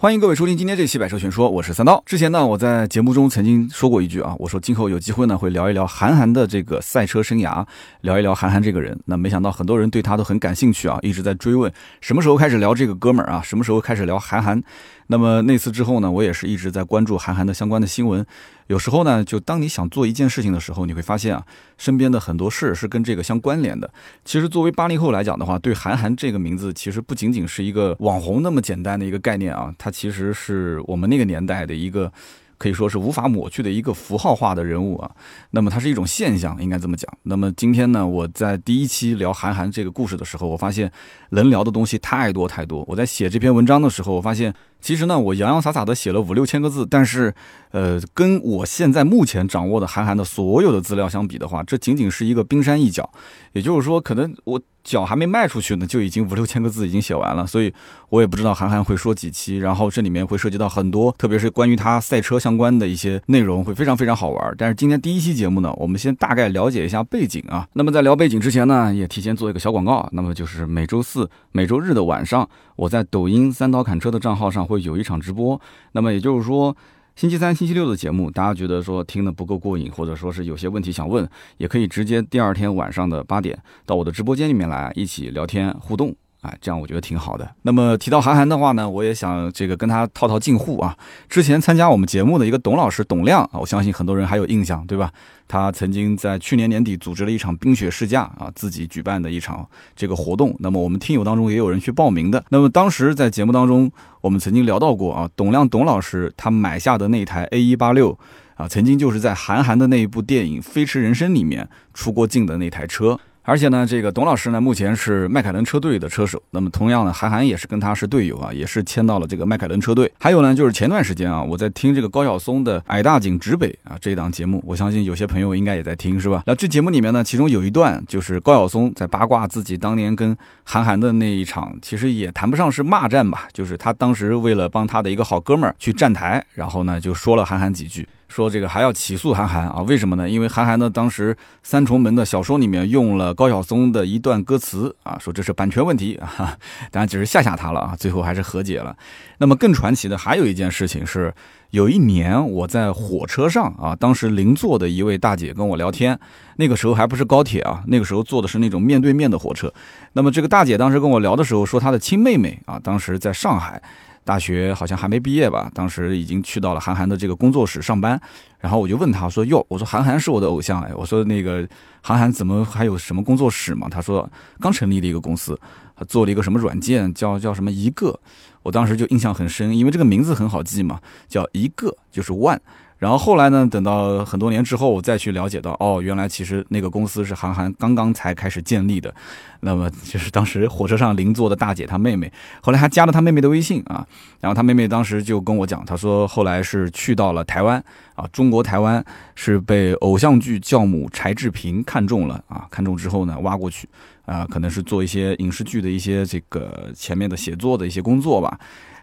[0.00, 2.00] 欢迎各位收听今天这期《百车全说》，我是三刀。
[2.06, 7.66] 之前呢，我在节目中曾经说过一句啊，我说今后有机会呢会聊一聊韩寒的这个赛车生涯，
[8.02, 8.96] 聊一聊韩寒这个人。
[9.06, 14.62] 那没想到很多人对他都很感兴趣啊，一直在追问什么时候开始聊这个哥们儿啊，什么时候开始聊韩寒。
[15.10, 18.24] 那么那次之后呢，我也是一直在关注韩寒的相关的新闻。
[18.66, 21.42] 有时候呢，就当你想做一件事情的时候，你会发现啊，
[21.78, 23.90] 身边的很多事是跟这个相关联的。
[24.26, 32.12] 其实作为八零后来讲的话，对韩寒这个名字，其实不仅仅是一个网红那么简单的一个概念啊，它其实是我们那个年代的一个。
[32.60, 35.08] 可以说是无法抹去的一个符号化的人物啊，
[35.52, 37.08] 那么它是一种现象，应该这么讲。
[37.22, 40.90] 那么今天呢，我在第一期聊韩寒这个故事的时候，我发现
[41.30, 42.84] 能聊的东西太多太多。
[42.88, 47.34] 我在写这篇文章的时候，我发现其实呢，我洋洋洒洒的写了五六千个字，但是，
[47.72, 53.10] 呃，跟我现在目前掌握的韩寒的所有的资料相比的话，这仅仅是一个冰山一角。
[53.52, 54.60] 也就是说，可能我。
[54.84, 57.70] 脚还没迈出去呢，就已经五六千个字已经写完了，所以
[58.08, 64.54] 我也不知道韩寒会说几期，然后这里面会涉及到很多，特别是关于他赛车相关的一些内容，会非常非常好玩。
[64.56, 67.68] 但是今天第一期节目呢，我们先大概了解一下背景啊。
[67.74, 75.60] 那么在聊背景之前呢，也提前做一个小广告，那么就是每周四、每周日的晚上，我在抖音三刀砍车的账号上会有一场直播。
[75.92, 76.74] 那么也就是说。
[77.18, 86.14] 星期三、星期六的节目，大家觉得说听的不够过瘾，或者说是有些问题想问，也可以直接第二天晚上的八点到我的直播间里面来一起聊天互动。
[86.42, 87.50] 哎，这样我觉得挺好的。
[87.62, 90.96] 那么提到韩寒的话呢，我也想这个跟他套套近乎啊。
[91.28, 95.10] 之前参加我们节目的一个董老师董亮啊，我相信很多人还有印象，对吧？
[95.48, 100.54] 他曾经在去年年底组织了一场冰雪试驾啊，自己举办的一场这个活动。
[100.60, 102.44] 那么我们听友当中也有人去报名的。
[102.50, 108.16] 那么当时在节目当中，我们曾经聊到过啊，董亮董老师他买下的那台 A 一八六
[108.54, 113.18] 啊，曾经就是在韩寒的那一部电影《飞驰人生》里面出过镜的那台车。
[113.48, 116.42] 而且呢，这个董老师呢，目前是迈凯伦车队的车手。
[116.50, 120.12] 那么，同样呢，韩寒也是跟他是队友啊，也是签到了这个迈凯伦车队。
[120.20, 126.42] 还有呢，就是前段时间啊，我在听这个高晓松的《矮大紧直北》啊这一档节目，我相信有些朋友应该也在听，是吧？
[126.44, 138.06] 那这节目里面呢，其中有一段就是高晓松在八卦自己当年跟韩寒的那一场，其实也谈不上是骂战吧，就是他当时为了帮他的一个好哥们儿去站台，然后呢就说了韩寒几句。
[138.28, 139.82] 说这个还要起诉韩寒啊？
[139.82, 140.28] 为什么呢？
[140.28, 146.56] 因为韩寒呢，当时《三重门》的小说里面用了高晓松的一段歌词啊，说这是版权问题啊，
[146.92, 148.94] 当然只是吓吓他了啊，最后还是和解了。
[149.38, 151.32] 那么更传奇的还有一件事情是，
[151.70, 156.18] 有一年我在火车上啊，当时邻座的一位大姐跟我聊天，
[156.56, 159.72] 那个时候还不是高铁啊，那个时候坐的是那种面对面的火车。
[160.12, 163.82] 那么这个大姐当时跟我聊的时候说，她的亲妹妹啊，当时在上海。
[164.24, 168.20] 大学好像还没毕业吧，当时已经去到了韩寒的这个工作室上班，
[168.58, 171.66] 然后我就问他说：“哟，我说韩寒是我的偶像哎，我说那个
[172.02, 174.28] 韩寒怎么还有什么工作室嘛？”他说
[174.60, 175.58] 刚成立的一个公司，
[176.06, 178.18] 做了一个什么软件，叫叫什么一个，
[178.62, 182.58] 我当时就印象很深，因为这个名字很好记嘛，叫一个就是 one。
[182.98, 183.64] 然后后来呢？
[183.70, 189.14] 等到很多年之后，我再去了解到，哦，原来其实那个公司是韩寒刚刚才开始建立的。
[189.60, 194.04] 那么就是当时火车上邻座的大姐她妹妹，后来还加了她妹妹的微信啊。
[194.40, 197.82] 然后她妹妹当时就跟我讲，她说后来是去到了台湾
[198.16, 199.04] 啊，中国台湾
[199.36, 203.88] 是被偶像剧教母柴智屏看中了啊，看中之后呢，挖过去
[204.26, 208.58] 啊，可能是做一些影视剧的一些这个前面的写作的一些工作吧。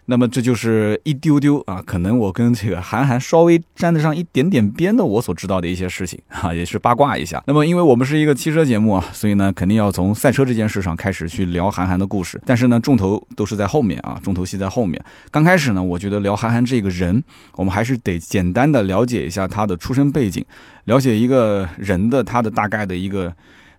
[0.08, 7.44] 那么这就是一丢丢啊，可能我跟这个韩寒稍微沾得上一点点边的，我所知道的一些事情啊，也是八卦一下。
[7.48, 12.40] 那么因为我们是一个汽车节目啊，所以呢，肯定要从赛车这件事上开始去聊韩寒的故事。
[12.46, 15.04] 但是呢，重头都是在后面啊，重头戏在后面。
[15.32, 17.24] 刚开始呢，我觉得聊韩寒这个人，
[17.56, 20.46] 我们还是得简单的了解一下他的出身背景，
[20.84, 23.34] 了解一个人的他的大概的一个。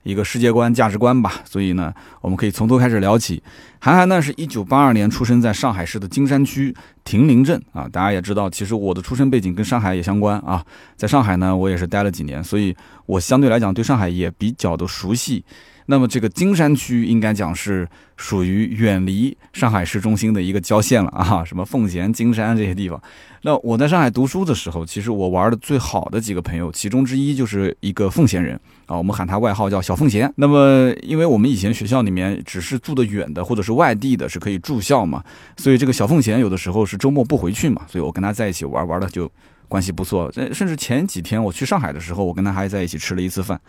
[0.06, 3.42] 一个世界观、价值观吧，所以呢，我们可以从头开始聊起。
[3.80, 6.72] 韩寒呢，是一九八二年出生在上海市的金山区
[7.02, 7.88] 亭林镇啊。
[7.90, 10.64] 大家也知道，其实我的出生背景跟上海也相关啊。
[10.96, 12.74] 在上海呢，我也是待了几年，所以
[13.04, 15.44] 我相对来讲对上海也比较的熟悉。
[15.86, 23.00] 那么这个金山区应该讲是属于远离上海市中心的一个郊县了啊，什么奉贤、金山这些地方。
[23.42, 30.32] 那我在上海读书的时候，其实我玩的最好的几个朋友，其中之一就是一个奉贤人啊，我们喊他外号叫小奉贤。
[30.36, 35.22] 那么因为我们以前学校里面只是住得远的或者是外地的，是可以住校嘛，
[35.56, 39.30] 所以这个小奉贤有的时候是周末不回去嘛，所以我跟他在一起玩玩的就。
[39.68, 43.60] 关系不错，甚至前几天我去上海的时候，我跟他还在一起吃了一次饭。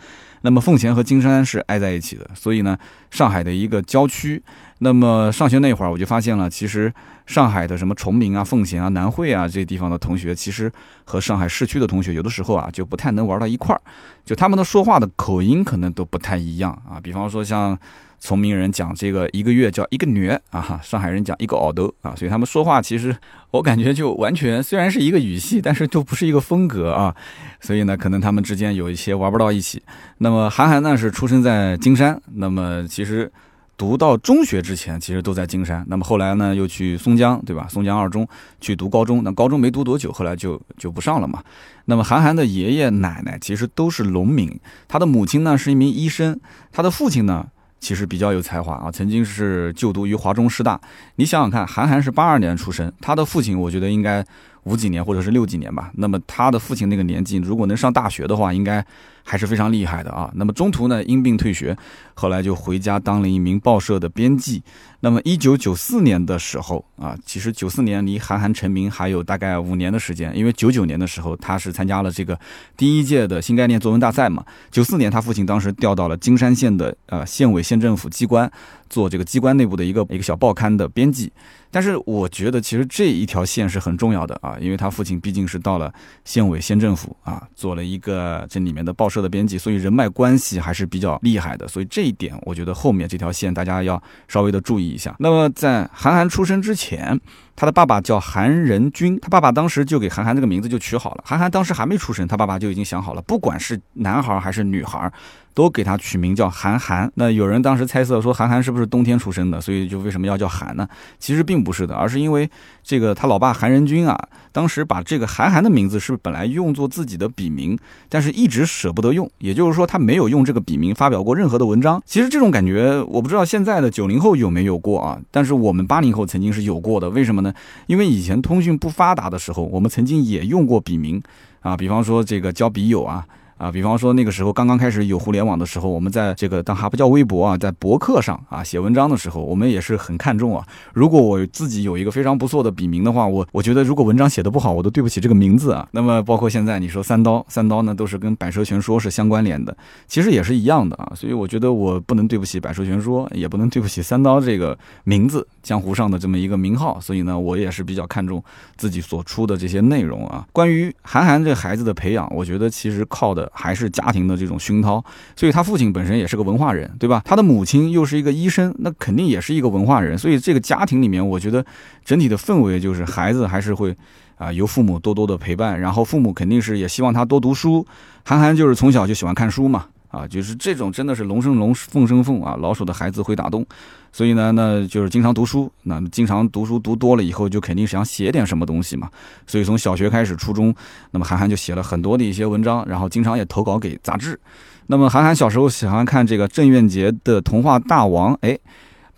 [0.42, 2.78] 那么奉贤和金山是挨在一起的，所以呢，
[3.10, 4.42] 上海的一个郊区。
[4.80, 6.92] 那么上学那会儿，我就发现了，其实
[7.26, 10.70] 上海的什么崇明啊、奉贤啊、南汇啊这些地方的同学，其实
[11.04, 13.80] 和上海市区的同学有的时候啊就不太能玩到一块儿，
[14.24, 17.00] 就他们的说话的口音可能都不太一样啊。
[17.02, 17.76] 比方说像
[18.20, 23.16] 聪明人讲这个一个月叫一个月啊，上海人讲一个奥斗啊，所以他们说话其实
[23.50, 27.14] 我感觉就完全虽然是一个语系，但是就不是一个风格啊，
[27.60, 29.82] 所以呢，可能他们之间有一些玩不到一起。
[30.18, 33.30] 那么韩寒呢是出生在金山，那么其实。
[33.78, 35.84] 读到中学之前，其实都在金山。
[35.86, 37.68] 那么后来呢，又去松江，对吧？
[37.70, 38.26] 松江二中
[38.60, 39.22] 去读高中。
[39.22, 41.40] 那高中没读多久，后来就就不上了嘛。
[41.84, 46.40] 那么韩寒的爷爷奶奶其实都是农民，他的母亲呢是一名医生，
[46.72, 47.46] 他的父亲呢
[47.80, 50.80] 其实比较有才华啊，曾经是就读于华中师大。
[51.16, 54.24] 你想想看，韩寒是八二年出生，他的父亲我觉得应该
[54.68, 55.90] 五几年或者是六几年吧。
[55.94, 58.84] 那么他的父亲那个年纪，如果能上大学的话，应该。
[59.30, 60.30] 还是非常厉害的啊。
[60.36, 61.76] 那么中途呢，因病退学，
[62.14, 64.62] 后来就回家当了一名报社的编辑。
[65.00, 72.40] 那么一九九四年的时候啊，其实九四年离韩寒成名还有大概五年的时间，因为九九年的时候他是参加了这个
[72.74, 74.42] 第一届的新概念作文大赛嘛。
[74.70, 78.50] 九四年他父亲当时调到了金山县的呃县委县政府机关
[78.88, 81.30] 做这个机关内部的一个一个小报刊的编辑。
[81.70, 85.92] 但是我觉得其实这一条线是很重要的啊，因为他父亲毕竟是到了
[86.24, 89.18] 县委县政府啊，做了一个这里面的报社。
[89.18, 95.12] 的编辑，所以人脉关系还是比较厉害的，所以这一点我觉得后面这条线大家要稍微的注意一下。
[95.18, 97.20] 那么在韩寒出生之前，
[97.56, 101.24] 他的爸爸叫韩仁君，他爸爸当时就给韩寒这个名字就取好了。
[101.26, 105.12] 韩寒当时还没出生，他爸爸就已经想好了，不管是男孩还是女孩。
[105.58, 107.10] 都给他取名叫韩寒。
[107.16, 109.60] 那有人当时猜测说，韩寒是不是冬天出生的？
[109.60, 110.86] 所以就为什么要叫韩呢？
[111.18, 112.48] 其实并不是的，而是因为
[112.84, 114.16] 这个他老爸韩仁君啊，
[114.52, 117.76] 当时把这个韩寒的名字是本来用作自己的笔名，
[118.08, 119.28] 但是一直舍不得用。
[119.38, 122.00] 也就是说，他没有用这个笔名发表过任何的文章。
[122.06, 125.18] 其实这种感觉，我不知道现在的九零后有没有过啊？
[125.32, 127.10] 但是我们八零后曾经是有过的。
[127.10, 127.52] 为什么呢？
[127.88, 131.20] 因为以前通讯不发达的时候，我们曾经也用过笔名
[131.62, 133.26] 啊，比方说这个交笔友啊。
[133.58, 140.64] 啊，比方说那个时候刚刚开始有互联网的时候，我们在这个当还不叫微博啊，在博客上啊写文章的时候，我们也是很看重啊。
[140.94, 145.88] 如果我自己有一个非常不错的笔名的话，我我觉得如果文章写的不好，我都对不起这个名字啊。
[145.90, 149.76] 那么包括现在你说三刀，三刀呢都是跟百蛇全说是相关联的，
[150.06, 151.12] 其实也是一样的啊。
[151.16, 156.98] 所以我觉得我不能对不起百蛇全说，也不能对不起三刀这个名字，江湖上的这么一个名号。
[157.00, 158.42] 所以呢，我也是比较看重
[158.78, 160.46] 自己所出的这些内容啊。
[160.54, 163.50] 关于韩寒这孩子的培养，我觉得其实靠的。
[163.58, 165.04] 还是家庭的这种熏陶，
[165.34, 167.20] 所以他父亲本身也是个文化人，对吧？
[167.24, 170.16] 他的母亲又是一个医生，那肯定也是一个文化人。
[170.16, 171.64] 所以这个家庭里面，我觉得
[172.04, 173.96] 整体的氛围就是孩子还是会
[174.36, 177.84] 啊由父母多多的陪伴，然后父母肯定是也希望他多读书。
[178.24, 179.86] 韩寒就是从小就喜欢看书嘛。
[180.08, 182.56] 啊，就是这种真的是龙生龙，凤生凤啊！
[182.58, 183.64] 老鼠的孩子会打洞，
[184.10, 185.70] 所以呢，那就是经常读书。
[185.82, 189.10] 那经常读书读多了以后，就肯定想写点什么东西嘛。
[189.46, 190.74] 所以从小学开始，初中，
[191.10, 194.40] 那么韩寒就写了很多的一些文章，然后经常也投稿给杂志。
[194.86, 198.58] 那么韩寒小时候喜欢看这个郑渊洁的《童话大王》，哎。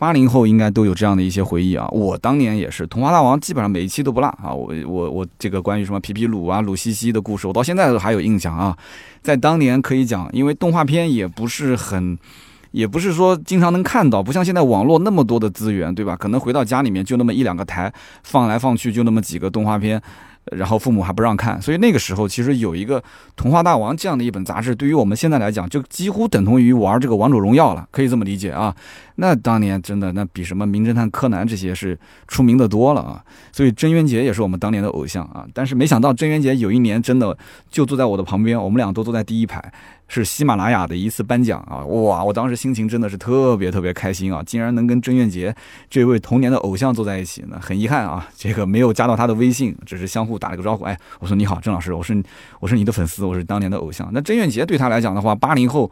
[0.01, 4.51] 八零后应该都有这样的一些回忆啊，我当年也是《童话大王》，基本上每一期都不落啊。
[4.51, 8.75] 我我我这个关于什么皮皮鲁啊、鲁西西的故事，我到现在都还有印象啊。
[9.21, 12.19] 在当年可以讲，因为动画片也不是很，
[12.71, 16.17] 也不是说经常能看到，不像现在网络那么多的资源，对吧？
[16.17, 17.93] 可能回到家里面就那么一两个台，
[18.23, 20.01] 放来放去就那么几个动画片。
[20.57, 22.99] 然后父母还不让看，所以那个时候其实有一个
[23.37, 28.75] 《童话大王》这样的一本杂志，对于我们现在来讲，就几乎等同于玩这个王者荣耀了，可以这么理解啊。
[29.21, 31.97] 那当年真的那比什么名侦探柯南这些是
[32.27, 33.23] 出名的多了啊。
[33.53, 35.47] 所以郑渊洁也是我们当年的偶像啊。
[35.53, 37.37] 但是没想到郑渊洁有一年真的
[37.71, 39.73] 就坐在我的旁边，我们俩都坐在第一排。
[40.13, 41.87] 是喜马拉雅的一次颁奖啊！
[41.87, 44.43] 哇，我当时心情真的是特别特别开心啊！
[44.45, 45.55] 竟然能跟郑渊洁
[45.89, 50.83] 这位童年的偶像坐在一起呢，很遗憾啊，这个没有加到他的微信，只是相互打了个招呼。
[50.83, 52.21] 哎，我说你好，郑老师，我是
[52.59, 54.11] 我是你的粉丝，我是当年的偶像。
[54.13, 55.89] 那郑渊洁对他来讲的话，八零后，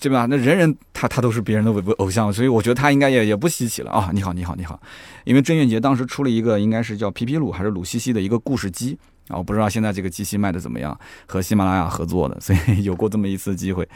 [0.00, 0.26] 对吧？
[0.28, 4.10] 那人人他他都是别人的偶偶像，所以我觉得他应该也也不稀奇了啊！
[4.12, 4.78] 你好，你好，你好，
[5.24, 8.98] 因为郑渊洁当时出了一个应该是叫皮皮鲁还是鲁西西的一个故事机。
[9.28, 13.88] 啊，我不知道现在这个机器卖的怎么样，和喜马拉雅合作的，所以 有过这么一次机会。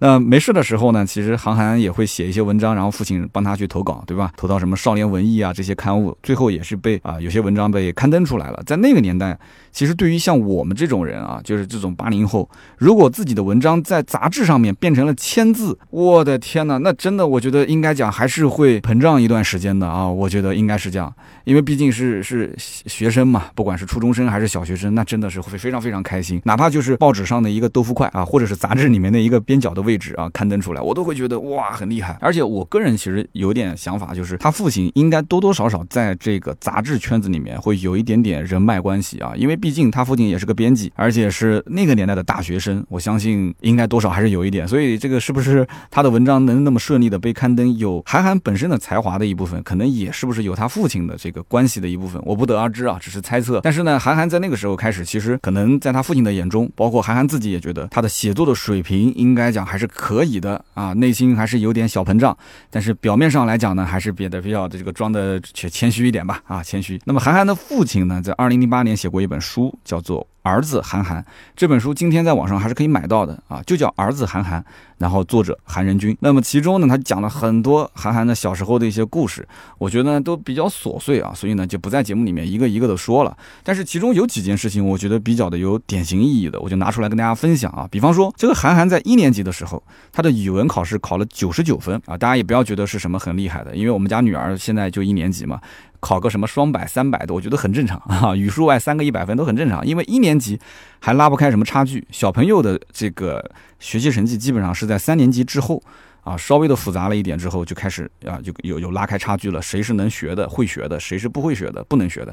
[0.00, 4.30] 那没事的时候呢，其实韩寒也会写一些文章，然后父亲帮他去投稿，对吧？
[4.36, 8.62] 投到什么少年文艺啊这些刊物，最后也是被啊有些文章被刊登出来了。
[8.64, 9.36] 在那个年代，
[9.72, 24.77] 其实对于像我们这种人啊，就是这种八零后，如果自己的文章在杂志上面变成了签字，我的天呐，那真的我觉得应该讲还是会膨胀一段时间的啊，我觉得应该是这样，因为毕竟是是学生嘛，不管是初中生还是小学。
[24.90, 26.40] 那真的是会非常非常开心。
[26.44, 32.16] 哪怕就是报纸上的一个豆腐块啊，或者是杂志里面的一个边角的位置啊，刊登出来，我都会觉得哇很厉害。
[32.20, 44.66] 而且我个人其实有点想法，就是他父亲应该多多少少在这个杂志圈子里面会有一点点人脉关系啊，因为毕竟他父亲也是个编辑，而且是那个年代的大学生，我相信应该多少还是有一点。
[44.66, 53.60] 所以这个是不是他的文章能那么顺利的被刊登，有韩寒本身的才华的一部分，可能也是不是有他父亲的这个关系的一部分，我不得而知啊，只是猜测。
[53.62, 62.36] 但是呢，韩寒在那个时候开始，其实可能在他父亲的眼中，包括韩寒自己也觉得他的写作的水平应该讲还是可以的啊，内心还是有点小膨胀，
[62.70, 67.00] 但是表面上来讲呢，还是别的比较的这个装的谦谦虚一点吧啊，谦虚。
[67.04, 70.26] 那么韩寒的父亲呢，在二零零八年写过一本书，叫做。
[70.42, 71.22] 儿子韩寒
[71.54, 74.64] 这本书今天在网上还是可以买到的啊，就叫儿子韩寒，
[74.96, 76.16] 然后作者韩仁君。
[76.20, 79.46] 那么其中呢，他讲了很多韩寒的小时候的一些故事，
[79.76, 83.36] 我觉得都比较琐碎啊，所以呢就不在节目里面一个一个的说了。
[83.62, 87.86] 但是其中有几件事情，我觉得比较的有典型意义的，我就拿出来跟大家分享啊。
[87.90, 95.60] 比方说，这个韩寒在一年级的时候，他的语文考试考了九十九分啊，大家也不要觉得是什么很厉害的，因为我们家女儿现在就一年级嘛。
[96.00, 98.32] 考个什么双百、三百的，我觉得很正常 啊。
[98.32, 100.56] 语数外三个一百分都很正常，因为一年级
[101.00, 102.06] 还拉不开什么差距。
[102.12, 103.44] 小朋友的这个
[103.80, 105.82] 学习成绩基本上是在三年级之后
[106.22, 109.60] 啊，稍微的复杂了一点之后就开始啊，就有有拉开差距了。
[109.60, 112.32] 谁是能学的、会学的，谁是不会学的、不能学的，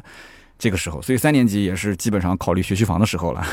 [0.58, 3.44] 这个时候，所以三年级也是基本上考虑学区房的时候了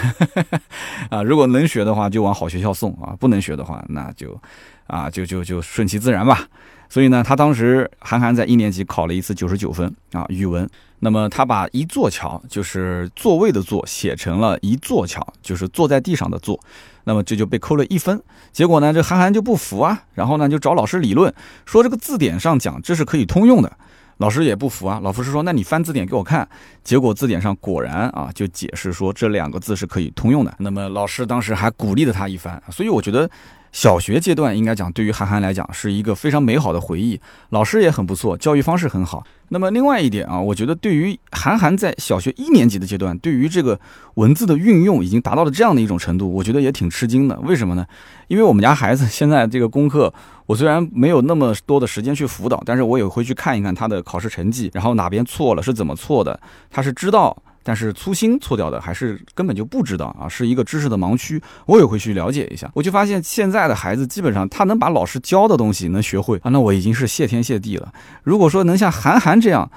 [1.11, 1.23] 啊。
[1.23, 4.41] 如果能学的话，就往好学校送啊；不能学的话，那就
[4.87, 6.47] 啊，就就就顺其自然吧。
[6.89, 10.69] 所以呢，他当时韩寒在一年级考了一次九十九分啊，语文。
[11.05, 16.61] 那么他把一座桥就是座位的座写成了一座桥，就是坐在地上的坐。
[17.05, 18.23] 那么这就被扣了一分。
[18.53, 21.35] 结果呢，这韩寒就不服啊，然后呢就找老师理论，
[21.67, 23.77] 说这个字典上讲这是可以通用的。
[24.19, 26.49] 老师也不服啊，老师说那你翻字典给我看。
[26.85, 30.55] 结果字典上果然啊就解释说这两个字是可以通用的。
[30.59, 32.63] 那么老师当时还鼓励了他一番。
[32.71, 33.29] 所以我觉得。
[33.73, 39.25] 小学阶段应该讲，对于韩寒来讲是一个非常美好的回忆，老师也很不错，教育方式很好。
[39.53, 43.79] 那么另外一点啊，我觉得对于韩寒在小学一年级的阶段，对于这个
[44.15, 47.39] 文字的运用已经达到了这样的一种程度，我觉得也挺吃惊的。
[47.41, 47.87] 为什么呢？
[48.29, 50.13] 因为我们家孩子现在这个功课，
[50.47, 56.41] 我虽然没有那么多的时间去辅导，但是我也会去看一看他的考试成绩，然后哪边错了是怎么错的，
[56.71, 57.37] 他是知道。
[57.63, 61.43] 但是粗心错掉的还是根本就不知道啊，是一个知识的盲区。
[61.67, 67.93] 我也会去了解一下，我就发现现在的孩子基本上他能把老师教的东西能学会啊，那我已经是谢天谢地了。
[68.23, 69.71] 如果说能像韩寒这样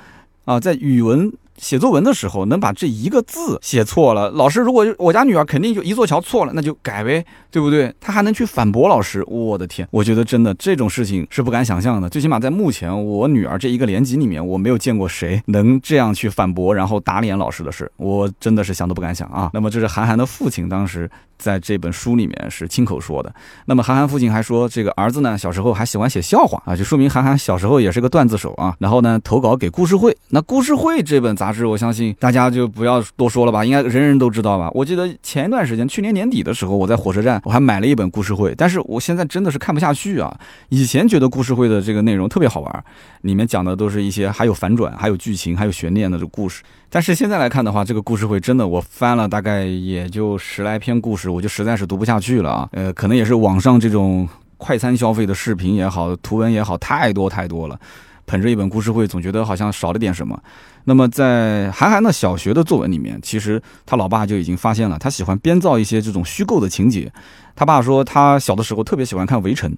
[0.46, 1.32] 啊，在语文。
[1.58, 7.94] 写作文的时候能把这一个字写错了，老师如果我家女儿肯定就一座桥错了，那就改呗，对不对？
[8.00, 12.10] 她还能去反驳老师，我的天，我觉得真的这种事情是不敢想象的。
[12.10, 19.50] 最起码在目前我女儿这一个年级里面，我没有见过谁能这样去反驳，然后打脸老师的事，我真的是想都不敢想啊。
[19.54, 21.10] 那么这是韩寒的父亲当时。
[21.38, 23.36] 在这本书里面是亲口说的。
[23.66, 28.74] 那么韩寒父亲还说，这个儿子呢小时候还喜欢写笑话啊，就说明韩寒小时候也是个段子手啊。
[28.80, 34.72] 然后呢投稿给故事会，那故事会这本杂杂志，我相信大家就不要多说了吧，应该人人都知道吧。
[34.74, 40.36] 我记得前一段时间，去年年底的时候，我在火车站我还买了一本故事会，但是我现在真的是看不下去啊。
[40.70, 42.84] 以前觉得故事会的这个内容特别好玩，
[43.22, 46.64] 里面讲的都是一些还有反转、还有剧情、还有悬念的这故事。
[46.90, 52.70] 但是现在来看的话，这个故事会真的，我翻了大概也就十来篇故事，我就实在是读不下去了啊。
[52.72, 57.80] 呃，可能也是网上这种快餐消费的视频也好，图文也好，太多太多了。
[58.26, 60.40] 捧着一本故事会，总觉得好像少了点什么。
[60.86, 67.12] 那么在韩寒的小学的作文里面，其实他老爸就已经发现了，他喜欢编造一些这种虚构的情节。
[67.56, 69.72] 他爸说，他小的时候特别喜欢看《围城》。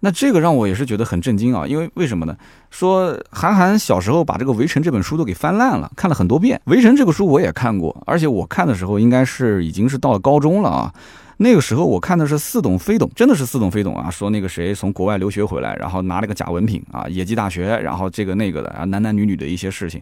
[0.00, 2.36] 那这个让我也是觉得很震惊啊，因为为什么呢？
[2.70, 6.60] 说韩寒小时候把这个《围城》这本书都给翻烂了，看了很多遍。
[6.70, 10.92] 《围城》这个书我也看过，而且我看的时候应该是已经是到了高中了啊。
[11.38, 14.10] 那个时候我看的是似懂非懂，真的是似懂非懂啊。
[14.10, 20.00] 说那个谁从国外留学回来，然后拿了个假文凭啊，野鸡大学，然后这个那个的啊，男男女女的一些事情。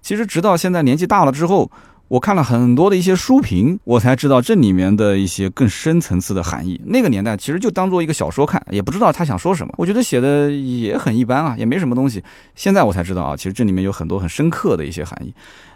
[0.00, 1.70] 其实直到现在年纪大了之后。
[2.08, 6.78] 我看了很多的一些书评，我才知道这里面的一些更深层次的含义。
[6.84, 9.72] 那个年代其实就当做一个小说看，也不知道他想说什么。
[9.78, 12.22] 我觉得写的也很一般啊，也没什么东西。
[12.54, 15.32] 现在我才知道啊，其实这里面有很多很深刻的一些含义。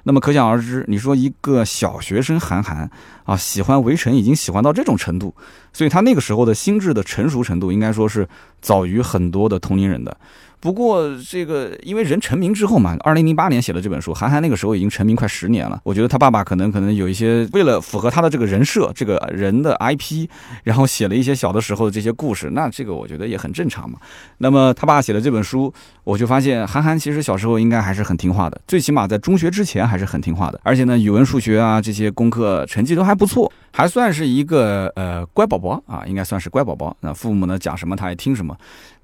[0.09, 2.91] 那么可想而知，你说一个小学生韩寒
[3.25, 5.35] 啊，喜欢围城已经喜欢到这种程度，
[5.71, 8.27] 所以他那个时候的心智的成熟程度，应该说是
[8.63, 10.17] 早于很多的同龄人的。
[10.61, 15.81] 不过这个，因为人成名之后嘛，二零零八年写的这本书，韩寒那个时候已经成名快十年了。
[15.85, 20.29] 我觉得他爸爸可能可能有一些为了符合他的这个人设，这个人的 IP，
[20.65, 22.51] 然后写了一些小的时候的这些故事。
[22.51, 24.01] 那这个我觉得也很正常嘛。
[24.39, 25.73] 那么他爸写的这本书，
[26.03, 30.09] 我就发现韩寒其实小时候应该还是很听话的，最起码在中学之前还是。
[30.09, 36.97] 很听话的，而且呢，语文、数学啊这些功课成绩都还不错，还算是一个呃乖宝宝啊，应该算是乖宝宝。
[37.01, 38.57] 那父母呢讲什么他也听什么，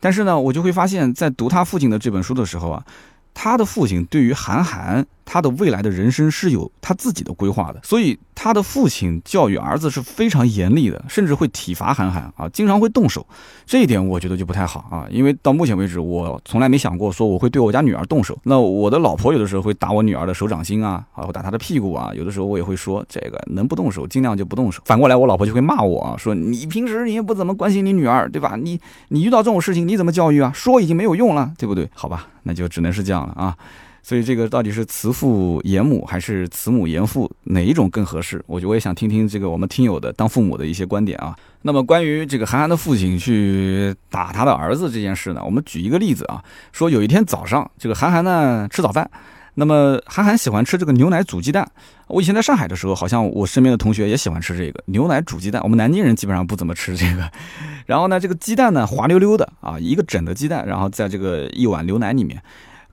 [0.04, 2.84] 但是呢，我就会发现，在读他父亲的这本书的时候啊。
[3.32, 13.26] 他的父亲对于韩寒他的未来的人生是有他自己的规划的，所以他的父亲教育儿子是非常严厉的，甚至会体罚韩寒啊，经常会动手。
[13.66, 18.38] 这一点我觉得就不太好啊，因为到目前为止，我从来没想过说我会对我家女儿动手。
[18.44, 24.82] 那我的老婆有的时候会打我女儿的手掌心啊，啊，会打她的屁股啊，有的时候我也会说这个能不动手尽量就不动手。
[24.84, 28.56] 反过来，我老婆就会骂我啊，说你平时你也不怎么关心你女儿，对吧？
[28.60, 28.78] 你
[29.08, 30.52] 你遇到这种事情你怎么教育啊？
[30.54, 31.88] 说已经没有用了，对不对？
[31.94, 32.28] 好吧。
[32.46, 33.56] 那就只能是这样了啊，
[34.04, 38.40] 所以这个到底是慈父严母还是慈母严父，哪一种更合适？
[38.46, 41.34] 我我也想听听这个我们听友的当父母的一些观点啊。
[41.62, 49.10] 那么关于这个韩寒的父亲去打他的儿子这件事呢，我们举一个例子啊，说有一天早上，这个韩寒呢吃早饭，
[49.54, 51.66] 那么韩寒喜欢吃这个牛奶煮鸡蛋。
[52.08, 55.62] 我以前在上海的时候，好像我身边的同学也喜欢吃这个牛奶煮鸡蛋。
[55.62, 57.30] 我们南京人基本上不怎么吃这个。
[57.86, 62.42] 然后呢，这个鸡蛋呢滑溜溜的啊，一个整的鸡蛋，然后在这个一碗牛奶里面，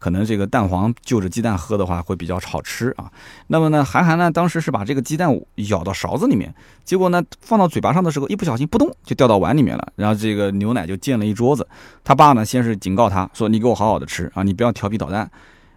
[0.01, 3.05] 可能这个蛋黄就着鸡蛋喝的话会比较好吃啊。
[3.47, 6.51] 那么呢，韩寒呢当时是把这个鸡蛋舀到勺子里面，
[6.83, 11.67] 结果呢放到嘴巴上的时候一不小心，扑通就掉到碗里面了，然后这个牛奶就溅了一桌子。
[12.03, 15.29] 他爸呢先是警告他说：“你给我好好的吃啊，你不要调皮捣蛋。”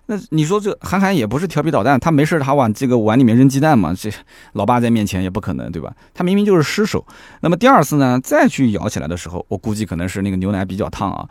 [0.06, 3.94] 那你说这韩寒也不是调皮捣蛋，他没事他往这个碗里面扔鸡蛋嘛？
[3.94, 4.10] 这
[4.52, 5.94] 老爸在面前也不可能，对吧？
[6.12, 7.02] 他明明就是失手。
[7.40, 11.26] 那么第二次呢，再去舀起来的时候，我估计可能是那个牛奶比较烫啊，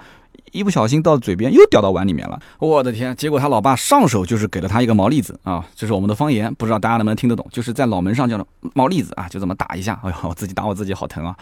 [0.54, 2.40] 一不小心到嘴边又掉到碗里面了。
[2.60, 3.14] 我的天！
[3.18, 7.46] 结果他老爸上手就是给了他一个毛栗子啊，这是我们的方言，不知道大家能不能听得懂？
[7.52, 10.00] 就是在脑门上叫毛栗子啊，就这么打一下。
[10.04, 11.36] 哎呦，我自己打我自己好疼啊！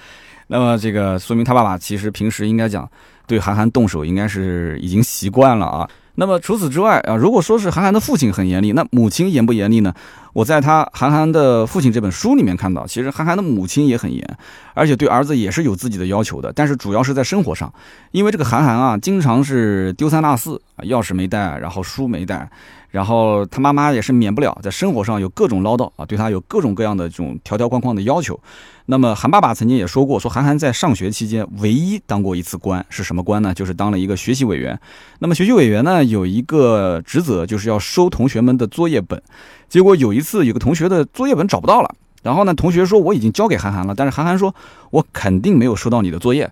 [0.47, 2.89] 那么这个说明他爸爸其实平时应该讲
[3.27, 5.89] 对韩寒动手应该是已经习惯了啊。
[6.21, 9.91] 那么除此之外啊，如果说是韩寒的父亲很严厉，那母亲严不严厉呢？
[10.33, 14.37] 我在他韩寒的父亲这本书里面看到，其实韩寒的母亲也很严，
[14.75, 16.53] 而且对儿子也是有自己的要求的。
[16.53, 17.73] 但是主要是在生活上，
[18.11, 22.47] 因为这个韩寒啊，经常是丢三落四啊，钥匙没带，然后书没带。
[22.91, 28.39] 然后他妈妈也是免不了在生活上有各种唠叨啊，对他有各种各样的这种条条框框的要求。
[28.87, 33.53] 那么韩爸爸曾经也说过，说韩寒在上学期间唯一当过一次官是什么官呢？
[33.53, 34.77] 就是当了一个学习委员。
[35.19, 39.21] 那么学习委员呢有一个职责就是要收同学们的作业本。
[39.69, 44.53] 结果有一次有个同学的作业本找不到了，然后呢同学说我已经交给韩寒了，但是韩寒说
[44.89, 46.51] 我肯定没有收到你的作业。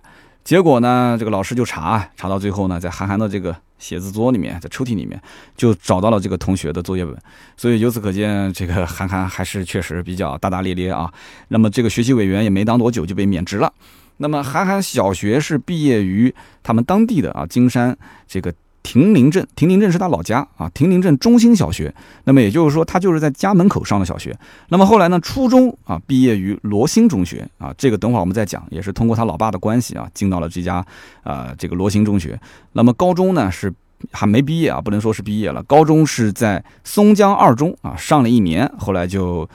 [0.50, 3.54] 结果呢这个老师就查，查到最后呢在韩寒的这个。
[3.78, 5.18] 写字桌里面，在抽屉里面
[5.56, 7.16] 就找到了这个同学的作业本，
[7.56, 11.10] 所以由此可见，这个韩寒还是确实比较大大咧咧啊。
[11.48, 13.72] 那么这个学习委员也没当多久就被免职了。
[14.18, 18.52] 那么韩寒小学是毕业于他们当地的啊金山这个。
[18.90, 20.68] 亭林镇，亭林镇是他老家啊。
[20.74, 24.36] 亭林镇中心小学，那么也就是说，他就是在家门口上的小学。
[24.68, 27.72] 那么后来呢，初中啊，毕业于罗新中学啊。
[27.78, 30.84] 这个等会儿我们再讲，也是通过他老爸的关系啊，进到了这家
[31.22, 32.36] 啊这个罗新中学。
[32.72, 33.72] 那么高中呢是
[34.10, 35.62] 还没毕业啊，不能说是毕业了。
[35.62, 39.48] 高中是在松江二中啊上了一年，后来就。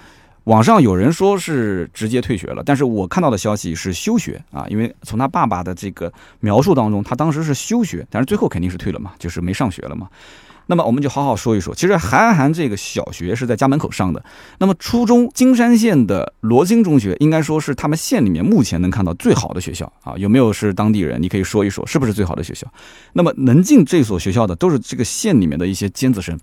[0.46, 10.08] 网上有人说是直接退学了，但是我看到的消息是休学啊，因为从他爸爸的这个描述当中，他当时是休学，但是最后肯定是退了嘛，就是没上学了嘛。
[10.68, 14.24] 那么我们就好好说一说，其实韩寒这个小学是在家门口上的，
[14.60, 21.20] 那么初中金山县的罗京中学应该说是他们县里面目前能看到最好的学校啊，有没有是当地人？
[21.22, 22.68] 你可以说一说是不是最好的学校？
[23.14, 26.36] 那么能进这所学校的都是这个县里面的一些尖子生，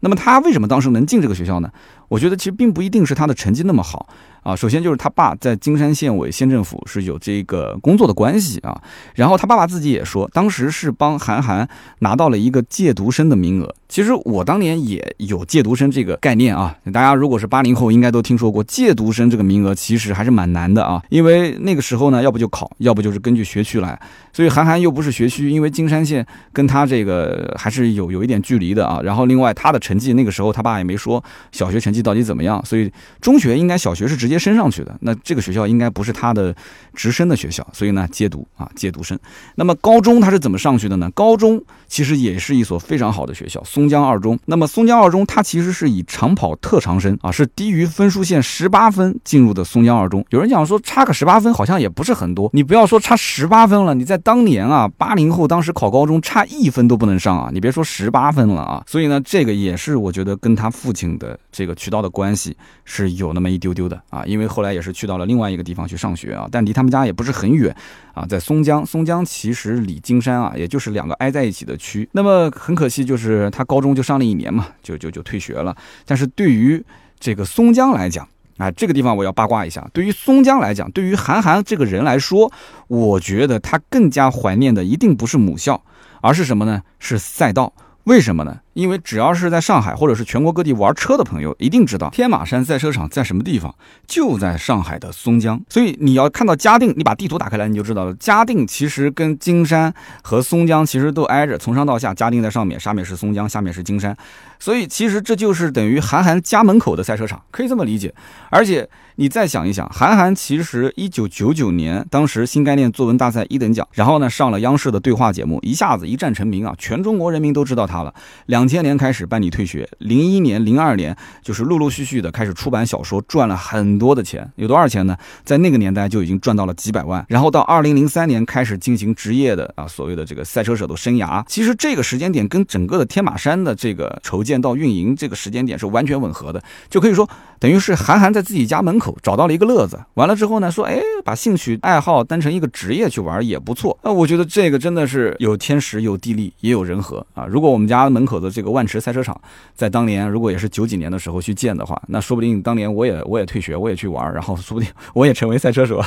[0.00, 1.70] 那么他为什么当时能进这个学校呢？
[2.08, 4.08] 我觉得其实并不一定是他的成绩那么好
[4.42, 4.54] 啊。
[4.54, 8.80] 首先就是他爸在金山县委县政府是有这个工作的关系啊。
[9.14, 11.68] 然后他爸爸自己也说，当时是帮韩寒
[12.00, 13.74] 拿到了一个借读生的名额。
[13.88, 16.76] 其实我当年也有借读生这个概念啊。
[16.92, 21.02] 大家如果是八零后，应该都听说过借读生这个名额，其实还是蛮难的啊。
[21.08, 23.98] 因为那个时候呢，要不就考，要不就是根据学区来。
[24.32, 29.00] 所以韩寒又不是学区，因为金山县跟他这个还是有有一点距离的啊。
[29.02, 31.95] 然后另外他的成绩那个时候他爸也没说小学成绩。
[32.02, 32.64] 到底怎么样？
[32.64, 36.54] 所以中学应该小学是直接升上去的，那这个学校应该不是他的
[36.94, 39.18] 直升的学校，所以呢借读啊借读生。
[39.54, 41.10] 那么高中他是怎么上去的呢？
[41.14, 44.38] 高中其实也是一所非常好的学校，松江二中。
[44.46, 50.24] 那么松江二中它其实是以长跑特长生啊，是低于分数线十八分进入的松江二中。
[50.30, 58.82] 有人讲说差个十八分好像也不是很多，你不要说差十八分了，你在当年啊八零后当时考高中差一分都不能上啊，你别说十八分了啊。
[58.86, 61.74] 所以呢这个也是我觉得跟他父亲的这个。
[61.86, 67.72] 渠道的关系是有那么一丢丢的啊，因为后来也是去到了另外一个地方去上学啊，但离他们家也不是很远
[68.12, 72.08] 啊，在松江，松江其实离金山啊，也就是两个挨在一起的区。
[72.10, 75.76] 那么很可惜，就是他高中就上了一年嘛，就就就退学了。
[76.04, 76.84] 但是对于
[77.20, 79.88] 这个松江来讲，啊，这个地方我要八卦一下。
[79.92, 82.50] 对于松江来讲，对于韩寒这个人来说，
[82.88, 85.80] 我觉得他更加怀念的一定不是母校，
[86.20, 86.82] 而是什么呢？
[86.98, 87.72] 是赛道。
[88.02, 88.58] 为什么呢？
[88.76, 93.74] 因为只要是在上海或者是全国各地玩车的朋友，一定知道天马山赛车场在什么地方，
[94.06, 95.58] 就在上海的松江。
[95.70, 98.14] 所以你要看到嘉定，你把地图打开来，你就知道了。
[98.20, 104.14] 嘉定其实跟金山和松江其实都挨着，从上到下，嘉定在上面，上面是松江，下面是金山。
[104.58, 108.14] 所以其实这就是等于韩寒家门口的赛车场，可以这么理解。
[108.50, 117.96] 而且你再想一想，韩寒其实一九九九年当时新概念作文大赛一等奖，然后呢上了央视的对话节目，一下子一战成名啊，全中国人民都知道他。
[118.02, 118.12] 了，
[118.46, 124.50] 两两千年开始办理退学，零一年、零二年就是陆陆续续的开始出版小说，赚了很多的钱。
[124.56, 125.16] 有多少钱呢？
[125.44, 127.24] 在那个年代就已经赚到了几百万。
[127.28, 131.44] 然后到二零零三年开始进行职业的啊，所谓的这个赛车手的生涯。
[131.46, 139.96] 其实这个时间点跟整个的天马山的这个筹建到运营这个时间点是完全吻合的，就可以说等于是韩寒在自己家门口找到了一个乐子。
[140.14, 143.96] 完了之后呢，说哎，把兴趣爱好当成一个职业去玩也不错。
[144.02, 147.46] 那我觉得这个真的是有天时有地利也有人和啊。
[147.46, 149.38] 如果我们家门口的这个万池赛车场，
[149.74, 156.02] 在当年如果也是九几年的时候去建的话，那说不定当年我也我也退学，我也去玩，然后说不定我也成为赛车手，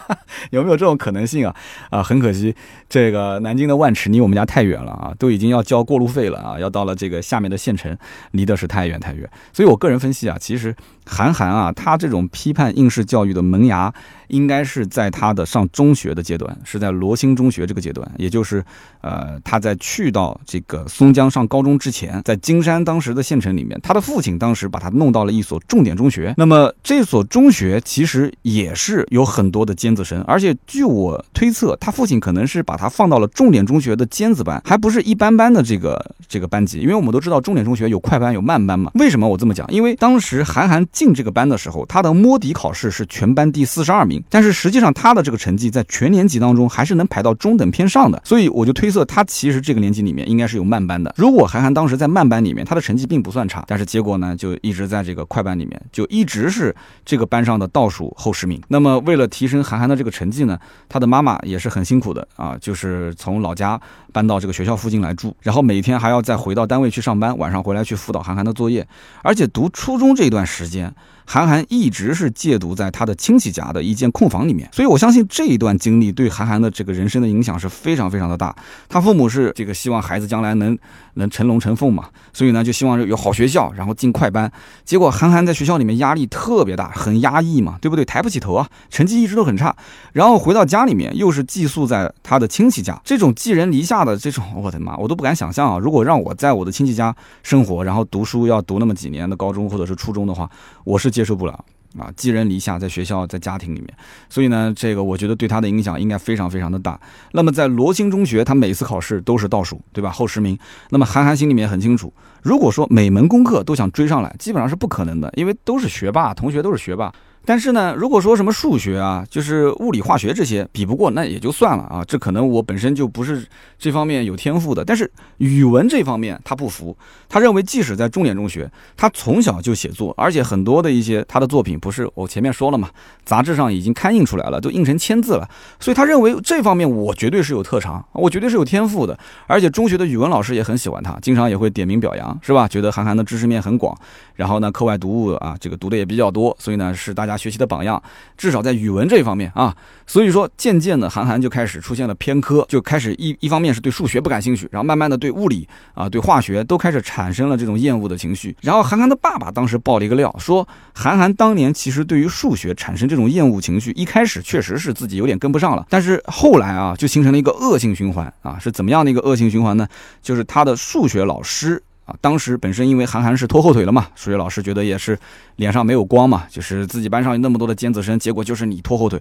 [0.52, 1.56] 有没有这种可能性啊？
[1.88, 2.54] 啊，很可惜，
[2.90, 7.96] 这个南京的万池离我们家太远了啊，都已经要交过路费了啊，要到了这个下面的县城，
[8.32, 9.26] 离的是太远太远。
[9.50, 13.92] 所以我个人分析啊，其实韩寒啊，他这种批判应试教育的萌芽。
[14.28, 18.64] 应该是在他的上中学的阶段，是在罗兴中学这个阶段，也就是，
[19.02, 26.34] 呃，他在去到这个松江上高中之前，在金山当时的县城里面，他的父亲当时把他弄到了一所重点中学。
[26.38, 36.78] 那么这所中学其实也是有很多的尖子生，而且据我推测，他父亲可能是把他放到了重点中学的尖子班，还不是一般般的这个这个班级。
[36.78, 38.90] 因为我们都知道重点中学有快班有慢班嘛。
[38.94, 39.66] 为什么我这么讲？
[39.70, 44.22] 因为当时韩寒进这个班的时候，他的摸底考试是全班第四十二名。
[44.30, 51.12] 但是实际上，他的这个成绩在全年级当中还是能排到中等偏上的，所以我就推测他其实这个年级里面应该是有慢班的。
[51.18, 56.72] 如果韩寒当时在慢班里面，他的成绩并不算差，但是结果呢，就一直在这个快班里面，就一直是
[57.04, 58.62] 这个班上的倒数后十名。
[58.68, 60.56] 那么为了提升韩寒的这个成绩呢，
[60.88, 63.80] 他的妈妈也是很辛苦的啊，就是从老家
[64.12, 68.86] 搬到这个学校附近来住，然后每天还要再回到单位去上班，晚上回来去辅导韩寒的作业，
[69.24, 70.83] 而且读初中这段时间。
[70.84, 70.92] Yeah.
[71.26, 78.54] 韩寒一直是戒毒在他的亲戚家的一间空房里面，所以我相信这一段经历对韩寒的这个人生的影响是非常非常的大。
[78.88, 80.78] 他父母是这个希望孩子将来能
[81.14, 84.50] 能成龙成凤嘛，所以呢就希望有好学校，然后进快班。
[84.84, 88.04] 结果韩寒在学校里面压力特别大，很压抑嘛，对不对？
[88.04, 89.74] 抬不起头啊，成绩一直都很差。
[90.12, 95.78] 然后回到家里面又是寄宿在他的亲戚家，这种寄人篱下的这种，我的妈，我都不敢想象啊！
[95.78, 100.50] 如果让我在我的亲戚家生活，然后读书要读那么几年的高中或者是初中的话，
[100.84, 101.13] 我是。
[101.14, 101.52] 接受不了
[101.96, 103.88] 啊，寄人篱下，在学校，在家庭里面，
[104.28, 107.00] 所以呢，这个我觉得对他的影响应该非常非常的大。
[107.30, 110.10] 那么在罗兴中学，他每次考试都是倒数，对吧？
[110.10, 110.58] 后十名。
[110.90, 117.14] 那么韩寒心里面很清楚，如果说每门功课都想追上来，基本上是不可能的，因为都是学霸，同学都是学霸。
[117.44, 122.02] 但是呢，如果说什么数学啊，就是物理、化学这些比不过，那也就算了啊。
[122.06, 123.46] 这可能我本身就不是
[123.78, 124.84] 这方面有天赋的。
[124.84, 126.96] 但是语文这方面他不服，
[127.28, 132.88] 他认为即使在重点中学，他从小就写作，而且很多的一些他的作品，不是我前面说了嘛，
[133.26, 135.46] 杂志上已经刊印出来了，都印成签字了。
[135.78, 139.18] 所以他认为这方面我绝对是有特长，我绝对是有天赋的。
[139.46, 142.66] 而且中学的语文老师也很喜欢他，经常也会点名表扬，是吧？
[142.66, 143.94] 觉得韩寒的知识面很广，
[144.34, 147.33] 然后呢，课外读物啊，这个读的也比较多，所以呢，是大家。
[147.36, 148.02] 学习的榜样，
[148.36, 158.56] 至少在语文这一方面啊，所以说渐渐的，韩寒就开始出现了偏科，就开始一一方面是对数学不感兴趣，然后慢慢的对物理啊、对化学都开始产生了这种厌恶的情绪。
[158.60, 169.86] 然后韩寒的爸爸当时爆了一个料，说韩寒当年其实对于数学产生这种厌恶情绪，一开始确实是自己有点跟不上了，但是后来啊，就形成了一个恶性循环啊，是怎么样的一个恶性循环呢？
[170.22, 171.82] 就是他的数学老师。
[172.04, 175.18] 啊，当时本身因为韩寒是拖后腿了嘛，数学老师觉得也是
[175.56, 179.20] 脸上没有光嘛，就是自己班上有那么多的尖子生，结果就是你拖后腿。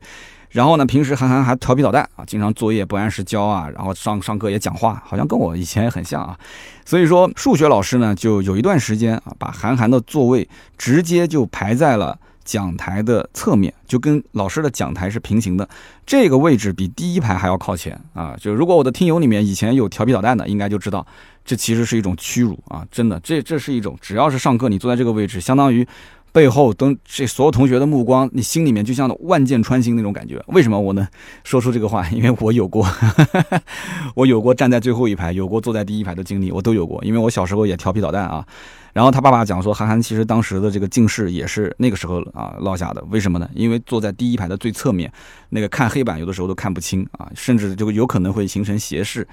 [0.50, 6.38] 然后呢，平时韩寒还调皮捣蛋啊，经常作业不按时交啊，然后上上课也讲话，好像跟我以前也很像啊。
[6.86, 12.18] 所以说，数学老师呢，就有一段时间啊，把韩寒的座位直接就排在了。
[12.46, 15.66] 讲台的侧面就跟老师的讲台是平行的，
[16.06, 18.36] 这个位置比第一排还要靠前啊！
[18.38, 21.08] 就如果我的听友里面以前有调皮捣蛋的，应该就知道
[21.46, 22.86] 这其实是一种屈辱啊！
[22.92, 25.86] 真的，这这是一种，只要是上课你坐在这个位置，相当于
[26.32, 30.44] 背后等这所有同学的目光，你心里面就像万箭穿心那种感觉。
[30.48, 31.06] 为什么我能
[31.44, 32.08] 说出这个话？
[32.10, 32.88] 因为我有过，
[34.16, 37.04] 我有过站在最后一排，有过坐在第一排的经历，我都有过。
[37.04, 38.46] 因为我小时候也调皮捣蛋啊。
[38.94, 43.04] 然后他爸爸讲说，韩寒其实当时的这个近视也是那个时候啊落下的。
[43.10, 43.50] 为什么呢？
[43.54, 45.12] 因为坐在第一排的最侧面，
[45.50, 49.28] 那个看黑板有的时候都看不清啊，甚至就有可能会形成斜视。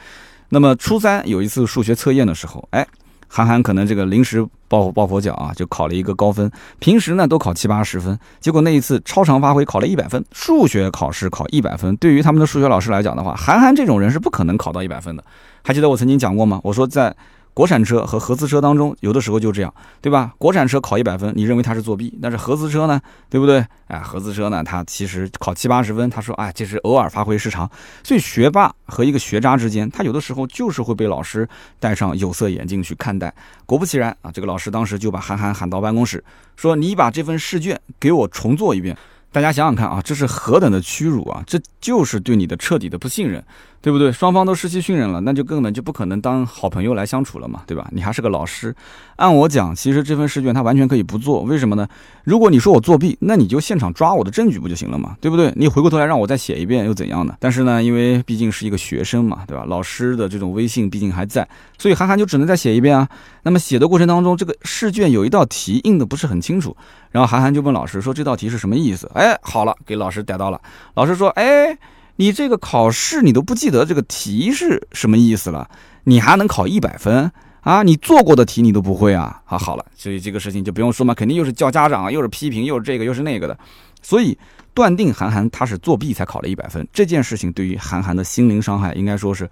[0.51, 2.87] 那么初三有一次数学测验的时候，哎，
[3.27, 6.51] 韩寒可能这个临时抱抱佛脚啊，就考了一个高分。
[6.79, 10.25] 平时呢都考七八十分，结果那一次超常发挥，考了一百分。
[10.33, 15.25] 数学考试考一百分，对于他们的数学老师来讲的话，韩寒这种人是不可能考到一百分的。
[15.63, 16.61] 还记得我曾经讲过吗？
[16.63, 17.17] 我说在。
[17.61, 19.71] 国产车和合资车当中，有的时候就这样，
[20.01, 20.33] 对吧？
[20.39, 23.63] 国产车考一百分，你认为他是作弊，但是合资车呢，对不对？
[23.89, 27.71] 哎，合资车呢，他其实考七八十分，他说，哎，这是偶尔发挥失常。
[28.03, 31.47] 所以学霸和一个学渣之间，他有的时候就是会被老师
[31.79, 33.31] 戴上有色眼镜去看待。
[33.67, 36.25] 果不其然啊，这个老师当时就把韩寒喊到办公室，
[36.57, 38.97] 说：“你把这份试卷给我重做一遍。”
[39.33, 41.43] 大家想想看啊，这是何等的屈辱啊！
[41.47, 43.43] 这就是对你的彻底的不信任。
[43.83, 44.13] 对不对？
[44.13, 47.89] 双方都失去信任了，那就根本就不可能当好朋友来相处了嘛，对吧？
[47.93, 48.77] 你还是个老师，
[49.17, 51.89] 按我讲，其实这份试卷他完全可以不做，为什么呢？
[52.25, 55.51] 如果你说我作弊，那你就现场抓我的证据不就行了嘛，对不对？
[55.57, 57.35] 你回过头来让我再写一遍又怎样呢？
[57.41, 59.65] 但是呢，因为毕竟是一个学生嘛，对吧？
[59.67, 63.09] 老师的这种威信毕竟还在，所以韩寒就只能再写一遍啊。
[63.45, 66.77] 那么写的过程当中，这个试卷有一道题印的不是很清楚，
[67.11, 69.11] 然后韩寒就问老师说这道题是什么意思？
[69.15, 70.61] 哎，好了，给老师逮到了。
[70.95, 71.77] 老师说，哎。
[72.17, 75.67] 你这个考试你都不记得这个题是什么意思了，
[76.05, 77.83] 你还能考一百分啊？
[77.83, 79.41] 你做过的题你都不会啊？
[79.47, 83.59] 啊，好了，所以这个事情就不用说嘛，肯定又是叫家长，又是批评，又是这个又是那个的，
[84.03, 84.37] 所以
[84.75, 89.49] 断定韩寒他是作弊才考了一百分，这件事情对于韩寒的心灵伤害应该说是。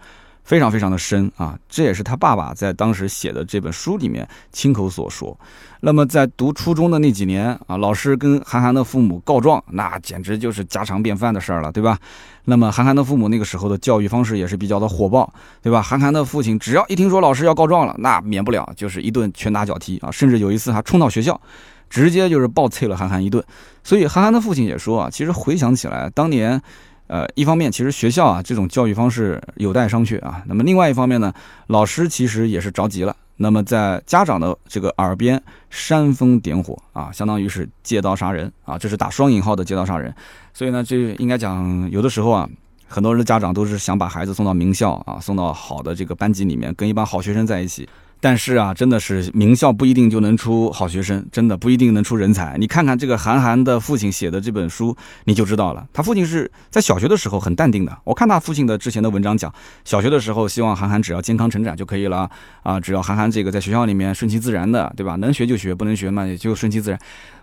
[0.48, 5.38] 非常非常的深啊，这也是他爸爸在当时写的这本书里面亲口所说。
[5.80, 11.98] 那么在读初中的那几年啊，老师跟韩寒的父母告状，那简直就是家常便饭的事儿了，对吧？
[12.46, 15.30] 那么韩寒的父母那个时候的教育方式也是比较的火爆，
[15.60, 15.82] 对吧？
[15.82, 21.38] 韩寒的父亲只要一听说老师要告状了，那免不了就是一顿拳打脚踢啊，甚至有一次还冲到学校，
[21.90, 23.44] 直接就是暴啐了韩寒一顿。
[23.84, 26.62] 所以韩寒的父亲也说啊，其实回想起来，当年。
[27.08, 30.42] 呃，一方面其实学校啊这种教育方式有待商榷啊。
[30.46, 31.32] 那么另外一方面呢，
[31.66, 33.16] 老师其实也是着急了。
[33.40, 35.40] 那么在家长的这个耳边
[35.70, 40.12] 煽风点火啊，相当于是借刀杀人啊，这是打双引号的借刀杀人。
[40.52, 42.48] 所以呢，这应该讲有的时候啊，
[42.86, 47.88] 很多人的家长都是想把孩子送到名校啊，送到好的这个班级里面，跟一帮好学生在一起。
[48.20, 52.56] 但是啊，真的是名校不一定就能出好学生，真的不一定能出人才。
[52.58, 55.86] 你看看这个韩寒的父亲写的这本书，你就知道了。
[55.92, 57.96] 他父亲是在小学的时候很淡定的。
[58.02, 59.52] 我看他父亲的之前的文章讲，
[59.84, 62.28] 小学的时候希望韩寒只要健康成长就可以了
[62.62, 65.14] 啊，只要韩寒这个在学校里面顺其自然的，对吧？
[65.16, 66.98] 能学就学，不能学嘛也就顺其自然。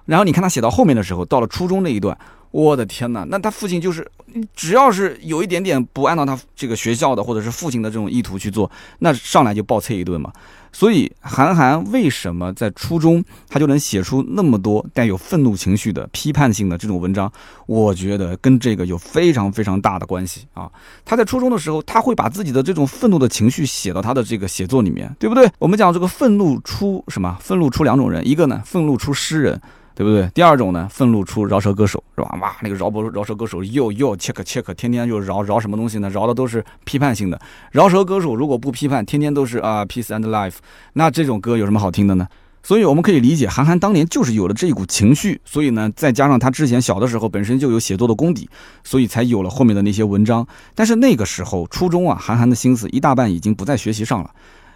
[0.05, 2.17] 然后你看他写到后面的时候，到了初中那一段。
[2.51, 4.10] 我的天哪，那他父亲就是，
[4.55, 10.31] 只要是有一点点不按照他这个学校的或者是父亲的这种意图去做，那上来就暴啐一顿嘛。
[10.71, 17.31] 所以韩寒为什么在初中他就能写出那么多带有愤怒情绪的批判性的这种文章？
[17.65, 20.69] 我觉得跟这个有非常非常大的关系啊。
[21.05, 25.49] 他在初中的时候，他会把自己的这种愤怒的情绪写到他的这个写作里面，对不对？
[25.60, 27.38] 我们讲这个愤怒出什么？
[27.39, 29.62] 愤怒出两种人，一个呢，愤怒出诗人。
[29.95, 30.29] 对不对？
[30.34, 32.38] 第二种呢，愤怒出饶舌歌手是吧？
[32.41, 36.10] 哇，那个饶不饶舌歌手又又切克切克，天天就饶饶什么东西呢？
[36.10, 37.39] 饶的都是批判性的。
[37.71, 40.55] 饶舌歌手如果不批判，天天都是啊 peace and life，
[40.93, 42.27] 那这种歌有什么好听的呢？
[42.62, 48.49] 所以我们可以理解，韩寒当年就是有了这一股情绪，所以呢，再加上他之前小的时候本身就有写作的功底，
[48.84, 50.45] 所以才有了后面的那些文章。
[50.73, 54.31] 但是那个时候初中啊，韩寒的心思一大半已经不在学习上了。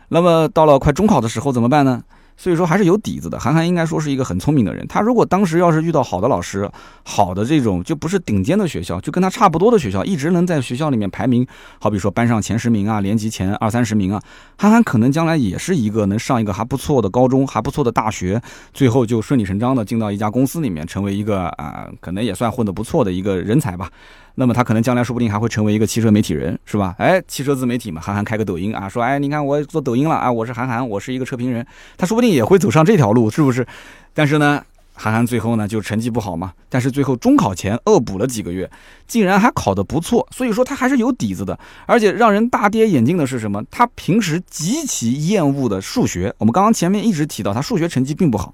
[0.09, 2.03] 那么到了快中考的时候怎么办呢？
[2.39, 4.87] 所以说还是有底子的，韩寒应该说是一个很聪明的人。
[4.87, 6.71] 他如果当时要是遇到好的老师，
[7.03, 11.45] 好的这种就不是顶尖的学校，就跟他差不多的学校，一直能在学校里面排名，
[11.81, 14.21] 好比说班上前十名啊，年级前二三十名啊，
[14.57, 18.41] 韩寒可能将来也是一个能上一个还不错的高中，还不错的大学，
[18.73, 23.91] 最后就顺理成章的进到一家公司里面，成为一个啊，可能也算混得不错的一个人才吧。
[24.39, 26.95] 那么他可能将来说不定还会成为一个汽车媒体人，是吧？
[26.97, 33.67] 哎，汽车自媒体嘛，韩寒开个抖音啊，说哎，你看我做抖音了啊，我是韩寒，我是一个车评人，他说不定也会走上这条路，是不是？
[34.13, 38.71] 但是呢，韩寒最后呢就成绩不好嘛，但是最后中考前恶补了几个月，
[39.07, 41.59] 竟然还考得不错，所以说他还是有底子的。
[41.85, 43.61] 而且让人大跌眼镜的是什么？
[43.69, 48.53] 他平时极其厌恶的数学，我们刚刚前面一直提到他数学成绩并不好。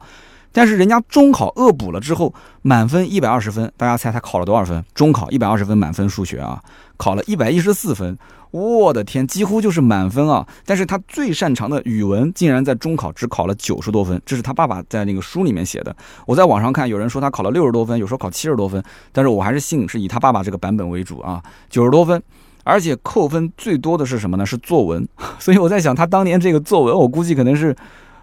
[0.56, 4.82] 但是人家中考恶补了之后，满分一百二十分，大家猜他考了多少分？
[4.94, 6.64] 中考一百二十分满分数学啊，
[6.96, 8.18] 考了一百一十四分，
[8.52, 10.48] 我的天，几乎就是满分啊！
[10.66, 15.94] 但是他最擅长的语文竟然在中考只考了九十多分，这是他爸爸在那个书里面写的。
[16.26, 22.24] 我在网上看，有人说他考了六十多分，有时候考七十多分，但是我还是信是以他爸爸这个版本为主啊，九十多分，
[22.64, 24.46] 而且扣分最多的是什么呢？
[24.46, 25.06] 是作文。
[25.38, 27.76] 所以我在想，他当年这个作文，我估计可能是。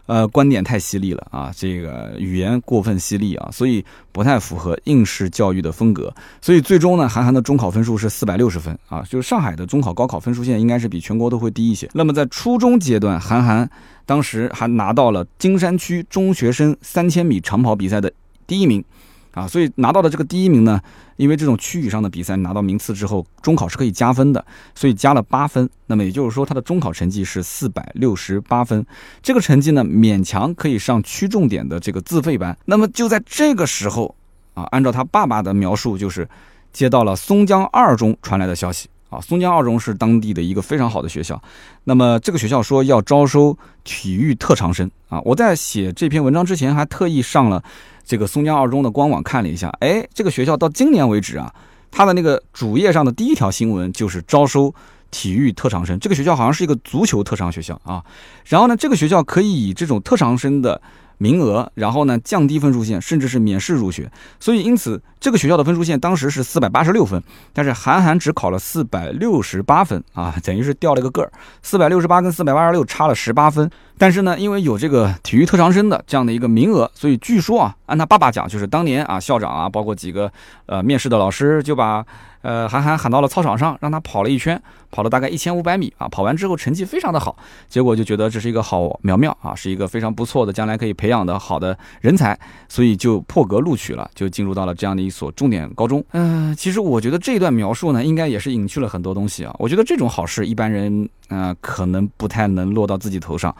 [0.07, 6.13] 呃，观点太犀利了啊，这个语言过分犀利啊，所以不太符合应试教育的风格。
[6.41, 11.89] 所以最终呢，韩寒的中考分数是四百六十分啊，就是上海的中考高考分数线应该是比全国都会低一些。
[11.95, 13.69] 那么在初中阶段，韩寒
[14.05, 18.13] 当时还拿到了金山区中学生三千米长跑比赛的
[18.47, 18.85] 第一名。
[19.33, 20.81] 啊，所以拿到的这个第一名呢，
[21.17, 25.69] 因为这种区域上的比赛拿到名次之后，中考是可以加分的，所以加了八分。
[25.87, 28.85] 那么也就是说，他的中考成绩是四百六十八分，
[29.23, 32.57] 这个成绩呢，勉强可以上区重点的这个自费班。
[32.67, 34.15] 那么就在这个时候，
[34.55, 36.29] 啊，按照他爸爸的描述，就是
[36.73, 38.89] 接到了松江二中传来的消息。
[39.09, 41.39] 啊，松江二中是当地的一个非常好的学校。
[41.85, 45.21] 那么这个学校说要招收体育特长生啊。
[45.21, 47.63] 我在写这篇文章之前，还特意上了
[48.05, 49.69] 这个松江二中的官网看了一下。
[49.81, 51.53] 哎，这个学校到今年为止啊，
[51.91, 54.75] 它的那个主页上的第一条新闻就是招收
[55.11, 55.99] 体育特长生。
[55.99, 58.03] 这个学校好像是一个足球特长学校啊。
[58.47, 60.81] 然后呢，这个学校可以以这种特长生的。
[61.19, 64.11] 名额，然后呢，降低分数线，甚至是免试入学。
[64.41, 71.31] 所以，因此这个学校的分数线当时是四百八十六分，但是韩寒只考了四百六十八分啊，等于是掉了个个儿。
[71.63, 73.71] 四百六十八跟四百八十六差了十八分。
[74.03, 80.29] 但是呢，因为有这个体育特长生的这样的一个名额，所以据说啊，按他爸爸讲，就是当年啊，校长啊，包括几个
[80.67, 82.05] 呃面试的老师就把。
[82.43, 84.61] 呃，韩寒喊到了操场上，让他跑了一圈，
[84.91, 86.09] 跑了大概一千五百米啊。
[86.09, 87.37] 跑完之后成绩非常的好，
[87.69, 92.37] 结果就觉得这是一个好苗苗啊，是一个非常不错的将来可以培养的好的人才，
[92.69, 96.05] 所以就破格录取了，就进入到了这样的一所重点高中。
[96.11, 99.55] 嗯，其实我觉得这段描述呢，应该也是隐去了很多东西啊。
[99.61, 103.55] 我觉得这种好事一般人啊，可能不太能落到自己头上。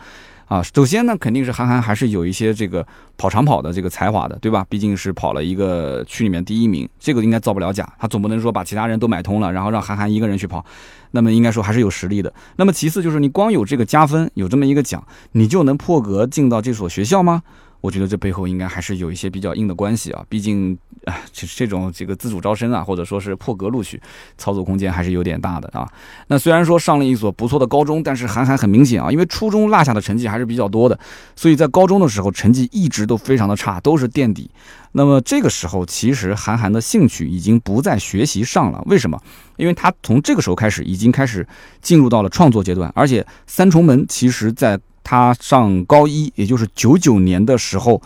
[0.45, 2.85] 啊，首先呢，肯定是韩寒还是有一些这个
[3.17, 4.65] 跑长跑的这个才华的，对吧？
[4.69, 7.87] 毕竟是跑了一个区里面第一名，这个应该造不了假。
[7.97, 10.63] 他总不能说把其他人都买通了，然后让韩寒一个人去跑，
[11.11, 12.31] 那么应该说还是有实力的。
[12.57, 17.41] 那么其次就是你光有这个加分，有这么一个奖，你就能破格进到这所学校吗？
[17.81, 24.01] 我觉得这背后应该还是有一些比较硬的关系啊，毕竟啊，其实这种这个自主招生啊，或者说是破格录取，
[24.37, 25.87] 操作空间还是有点大的啊。
[26.27, 30.97] 那虽然说上了一所不错的高中，但是韩寒很明显啊，因为初中落下的成绩还是比较多的，
[31.35, 34.49] 所以在高中的时候成绩一直都非常的差，都是垫底。
[34.93, 39.19] 那么这个时候，其实韩寒的兴趣已经不在学习上了，为什么？
[39.57, 41.47] 因为他从这个时候开始，已经开始
[41.81, 44.79] 进入到了创作阶段，而且三重门其实在。
[45.05, 48.01] 他上高一，也就是九九年的时候，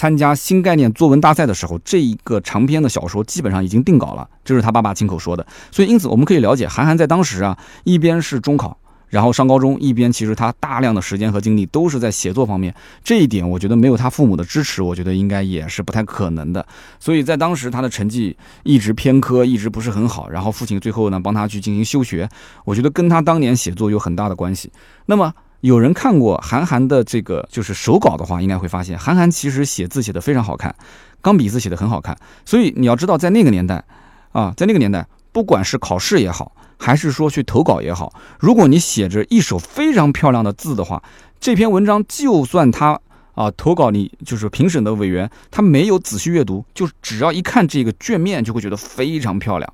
[0.00, 5.46] 参加新概念作文大赛的时候，这一个长篇的小说基本上已经定稿了，这是他爸爸亲口说的。
[5.70, 12.74] 所以，因此我们可以了解，韩寒在当时啊，一边是中考，然后上高中，一边其实他大量的时间和精力都是在写作方面。
[13.04, 16.66] 这一点，我觉得没有他父母的支持，我觉得应该也是不太可能的。
[16.98, 20.30] 所以在当时，他的成绩一直偏科，一直不是很好。
[20.30, 22.26] 然后父亲最后呢，帮他去进行休学，
[22.64, 24.72] 我觉得跟他当年写作有很大的关系。
[25.04, 25.34] 那么。
[25.60, 30.74] 有人看过韩寒的这个就是手稿的话，应该会发现韩寒其实写字写得非常好看，
[31.20, 32.16] 钢笔字写得很好看。
[32.46, 33.84] 所以你要知道，在那个年代，
[34.32, 41.02] 啊，在那个年代，不管是考试也好，还是说去投稿也好，如果你写着一手非常漂亮的字的话，
[41.38, 42.98] 这篇文章就算他
[43.34, 49.70] 啊投稿你就是评审的委员，他没有仔细阅读，就只要一看这个卷面，就会觉得非常漂亮。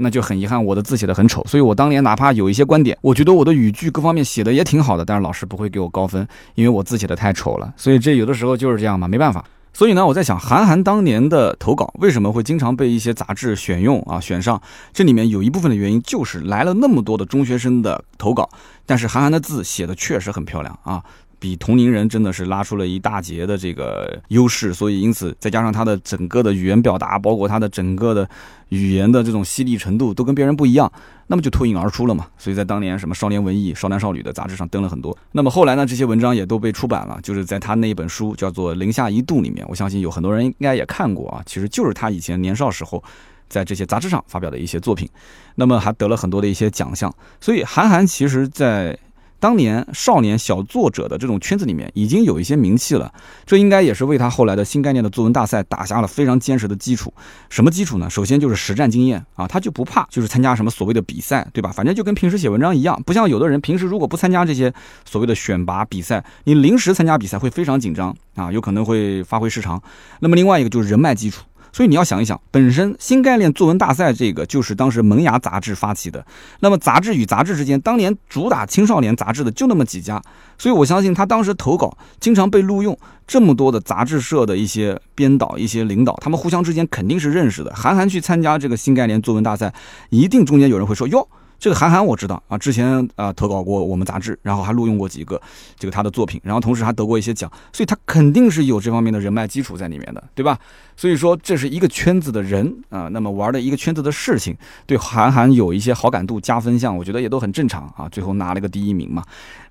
[0.00, 7.72] 那就很遗憾，我的字写的很丑，所以我当年哪怕有一些观点，我觉得我的语句各方面写的也挺好的，但是老师不会给我高分，因为我字写的太丑了。
[7.76, 9.44] 所以这有的时候就是这样嘛，没办法。
[9.72, 14.60] 所以呢，我在想，韩寒当年的投稿为什么会经常被一些杂志选用啊，选上？
[14.92, 18.50] 这里面有一部分的原因就是来了那么多的中学生的投稿，
[18.84, 21.00] 但是韩寒的字写的确实很漂亮啊。
[21.40, 28.28] 比同龄人真的是拉出了一大截的这个优势，所以因此再加上他的整个的语言表达，包括他的整个的
[28.68, 30.92] 语言的这种犀利程度，都跟别人不一样，
[31.28, 32.26] 那么就脱颖而出了嘛。
[32.36, 35.16] 所以在当年什么少年文艺、少男少女的杂志上登了很多。
[35.32, 41.42] 那么后来呢，这些文章也都被出版了，就是在他那一本书叫做《零下一度》里面，我相信有很多人应该也看过啊。
[41.46, 43.02] 其实就是他以前年少时候
[43.48, 45.08] 在这些杂志上发表的一些作品，
[45.54, 47.10] 那么还得了很多的一些奖项。
[47.40, 48.98] 所以韩寒其实在。
[49.40, 53.12] 当年少年小作者的这种圈子里面已经有一些名气了，
[53.46, 57.12] 这应该也是为他后来的新概念的作文大赛打下了非常坚实的基础。
[57.48, 58.08] 什么基础呢？
[58.08, 61.72] 首先就是实战经验啊，他就不怕，就是参加什么所谓的比赛，对吧？
[61.72, 64.72] 反正就跟平时写文章一样，不像有的人平时如果不参加这些
[65.04, 69.82] 所谓的选拔比赛，你临时参加比赛会非常紧张啊，有可能会发挥失常。
[70.20, 71.42] 那么另外一个就是人脉基础。
[71.72, 76.24] 所以你要想一想，本身新概念作文大赛这个就是当时萌芽杂志发起的。
[76.60, 80.22] 那么杂志与杂志之间，当年主打青少年杂志的就那么几家，
[80.58, 82.98] 所以我相信他当时投稿经常被录用。
[83.26, 87.72] 这么多的杂志社的一些编导、一些领导，他们互相之间肯定是认识的。
[87.76, 89.72] 韩寒去参加这个新概念作文大赛，
[90.08, 91.28] 一定中间有人会说哟。
[91.60, 95.40] 这个韩寒我知道啊，之前啊投稿过我们杂志，然后还录用过几个
[95.78, 100.58] 这个他的作品，然后同时还得过一些奖，所以他肯定是有这方面的人脉基础在里面的，对吧？
[100.96, 104.56] 所以说这是一个圈子的人啊，那么玩的一个圈子的事情，
[104.86, 108.08] 对韩寒有一些好感度加分项，我觉得也都很正常啊。
[108.10, 109.22] 最后拿了个第一名嘛。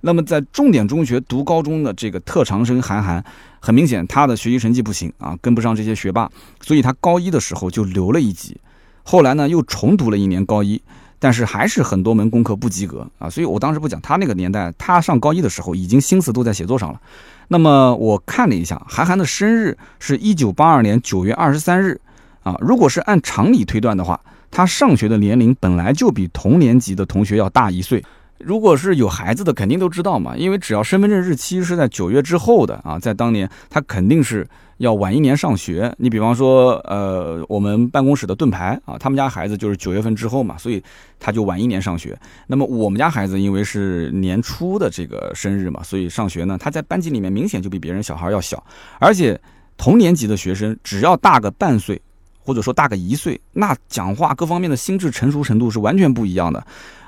[0.02, 3.24] 那么在重点中学读高中的这个特长生韩寒，
[3.60, 6.30] 很明显他的学习成绩不行啊，跟不上这些学霸，
[6.62, 8.56] 所以他高一的时候就留了一级，
[9.02, 10.80] 后来呢又重读了一年高一。
[11.20, 17.02] 但是还是很多门功课不及格啊，所以我当时不讲他那个年代，他上高一的时候已经心思都在写作上了。
[17.50, 22.00] 那么我看了一下，韩寒的生日是一九八二年九月二十三日
[22.44, 22.56] 啊。
[22.62, 28.04] 如果是按常理推断的话，他上学的年龄本来就比同年级的同学要大一岁。
[28.38, 34.48] 如果是有孩子的，肯定都知道嘛，因为只要身份证日期是在九月之后的啊，在当年他肯定是。
[34.80, 40.82] 要晚一年上学，你比方说，呃，我们办公室的盾牌啊，他们家孩子就是九月份之后嘛，所以
[41.20, 42.18] 他就晚一年上学。
[42.48, 48.64] 那么我们家孩子因为是年初的这个生日嘛，所以上学呢，他在班级里面明显就比别人小孩要小，
[49.00, 49.40] 而且
[49.78, 52.02] 同年级的学生只要大个半岁，
[52.42, 56.66] 或者说大个一岁，那讲话各方面的心智成熟程度是完全不一样的。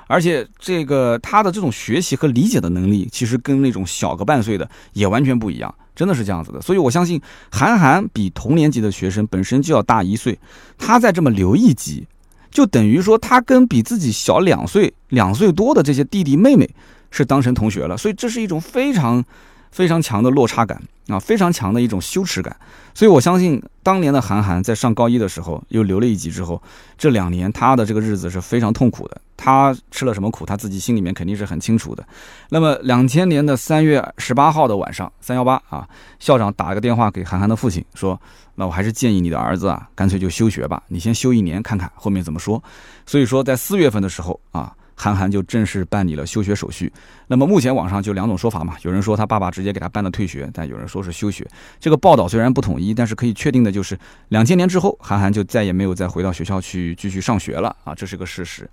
[0.08, 6.60] 而且这个他的这种学习和理解的能力，其实跟那种小个半岁的也完全不一样，真的是这样子的。
[6.60, 7.20] 所以我相信
[7.50, 10.38] 韩寒比同年级的学生本身就要大一岁，
[10.78, 12.06] 他再这么留一级，
[12.50, 16.68] 就等于说他跟比自己小两岁、两岁多的这些弟弟妹妹
[17.10, 17.96] 是当成同学了。
[17.96, 19.24] 所以这是一种非常。
[19.72, 22.54] 非常强的落差感啊，非常强的一种羞耻感，
[22.94, 26.62] 所以我相信当年的韩寒在上高一的时候又留了一级之后，
[26.96, 29.20] 这两年他的这个日子是非常痛苦的。
[29.36, 32.06] 他吃了什么苦，他自己心里面肯定是很清楚的。
[32.50, 35.88] 那么两千年的三月十八号的晚上，三幺八啊，
[36.20, 38.20] 校长打了个电话给韩寒的父亲，说
[38.54, 42.62] ：“那我还是建议你的儿子啊，干脆就休学吧，你先休一年看看后面怎么说。”
[43.04, 44.72] 所以说在四月份的时候啊。
[45.02, 46.92] 韩寒就正式办理了休学手续。
[47.26, 51.44] 那么目前网上就两种说法嘛，有人说他爸爸直接给他办了退学，但有人说是休学。
[51.80, 53.98] 这个报道虽然不统一，但是可以确定的就是，
[54.28, 58.70] 两千年之后，韩寒就再也没有再回到学校去继续上学了啊，这是个事实。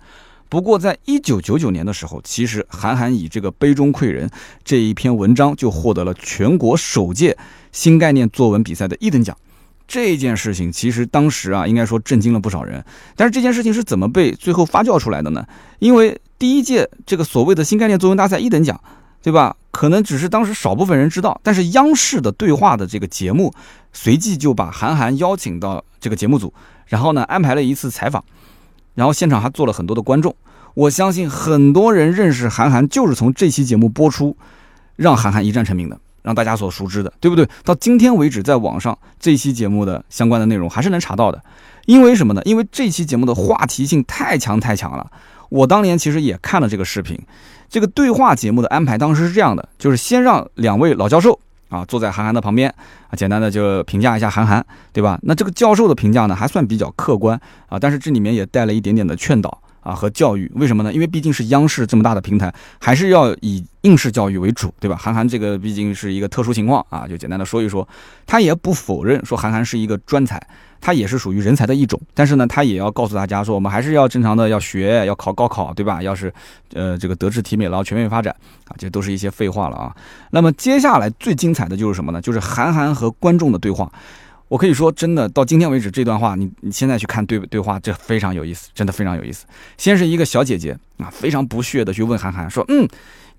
[0.48, 4.30] 不过在一九九九年的时候，其实韩寒以这个杯中窥人
[4.62, 7.36] 这一篇文章就获得了全国首届
[7.72, 9.36] 新概念作文比赛的一等奖。
[9.92, 12.84] 这件事情其实当时啊，应该说震惊了不少人。
[13.16, 15.44] 但是这件事情是怎么被最后发酵出来的呢？
[15.80, 18.80] 因为第一届这个所谓的新概念作文大赛一等奖，
[19.20, 19.56] 对吧？
[19.72, 21.40] 可能只是当时少部分人知道。
[21.42, 23.52] 但是央视的对话的这个节目，
[23.92, 26.54] 随即就把韩寒邀请到这个节目组，
[26.86, 28.24] 然后呢安排了一次采访，
[28.94, 30.32] 然后现场还做了很多的观众。
[30.74, 34.36] 我相信很多人认识韩寒，就是从这期节目播出，
[34.94, 35.98] 让韩寒一战成名的。
[36.22, 37.48] 让大家所熟知的，对不对？
[37.64, 41.42] 到今天为止，在网上这期节目的相关的内容还是能查到的。
[41.86, 42.42] 因为什么呢？
[42.44, 45.10] 因为这期节目的话题性太强太强了。
[45.48, 47.18] 我当年其实也看了这个视频。
[47.68, 52.68] 这个对话节目的安排当时是这样的，就是先让两位老教授啊坐在韩寒的旁边
[53.08, 55.18] 啊，简单的就评价一下韩寒，对吧？
[55.22, 59.62] 那这个教授的评价呢，还算比较客观啊，但是这里面也带了一点点的劝导。
[59.90, 60.92] 啊，和教育为什么呢？
[60.92, 64.96] 因为毕竟是央视这么大的平台，还是要以应试教育为主，对吧？
[64.96, 67.86] 韩寒这个毕竟是一个特殊情况啊，就简单的说一说。
[68.24, 70.40] 他也不否认说韩寒是一个专才，
[70.80, 72.00] 他也是属于人才的一种。
[72.14, 76.00] 但是呢，他也要告诉大家说，我们还是要正常的要学，要考高考，对吧？
[76.00, 76.32] 要是
[76.74, 78.32] 呃这个德智体美劳全面发展
[78.68, 79.92] 啊，这都是一些废话了啊。
[80.30, 82.20] 那么接下来最精彩的就是什么呢？
[82.20, 83.90] 就是韩寒和观众的对话。
[84.50, 89.46] 我可以说，真的到今天为止，这段话你你现在去看对对话，这非常有意思，真的非常有意思。
[89.78, 92.86] 先是一个小姐姐啊，非常不屑的去问韩寒说：“嗯。”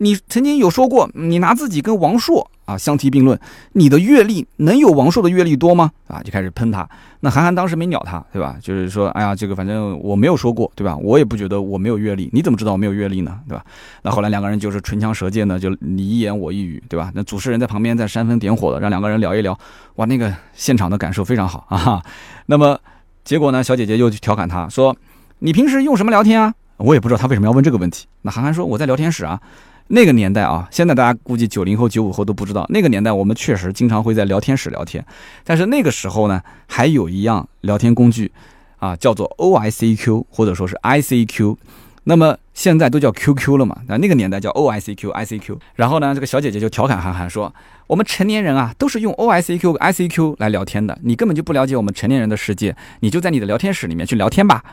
[0.02, 3.38] 你曾经有说过，你拿自己跟王朔啊相提并论，
[3.74, 5.92] 你的阅历能有王朔的阅历多吗？
[6.08, 6.88] 啊，就开始喷他。
[7.22, 8.58] 那韩寒当时没鸟他，对吧？
[8.62, 10.98] 就是说，哎呀，这个反正我没有说过，对吧？
[10.98, 13.40] 我也不觉得我没有阅历，你怎么知道我没有阅历呢？
[13.48, 13.64] 对吧？
[14.02, 17.12] 那后来两个人就是唇枪舌剑的，就你一言我一语，对吧？
[17.14, 19.58] 那主持人在旁边在煽风点火的，让两个人聊一聊，
[19.96, 22.02] 哇，那个现场的感受非常好啊。
[22.48, 22.80] 那么
[23.24, 24.96] 结果呢，小姐姐又去调侃他说
[25.40, 28.08] ：“你平时用什么聊天啊？”我也不知道他为什么要问这个问题。
[28.24, 29.40] 那韩寒说：“我在聊天室啊。”
[29.88, 35.06] 那个年代啊，现在大家估计九零后、九五后都不知道，那个年代我们确实经常会在聊天室聊天，
[35.44, 38.32] 但是那个时候呢，还有一样聊天工具
[38.78, 41.58] 啊，叫做 O I C Q 或者说是 I C Q。
[42.04, 43.78] 那么现在都叫 QQ 了嘛？
[43.88, 45.56] 那那个年代叫 OICQ、ICQ。
[45.76, 47.54] 然后呢，这个小姐姐就调侃韩寒说
[47.86, 54.64] ：“我们成年人啊，都是用 OICQ、ICQ 来聊天的，你根本就不了解我们成年人的世界，你就在你的聊天室里面去聊天吧。”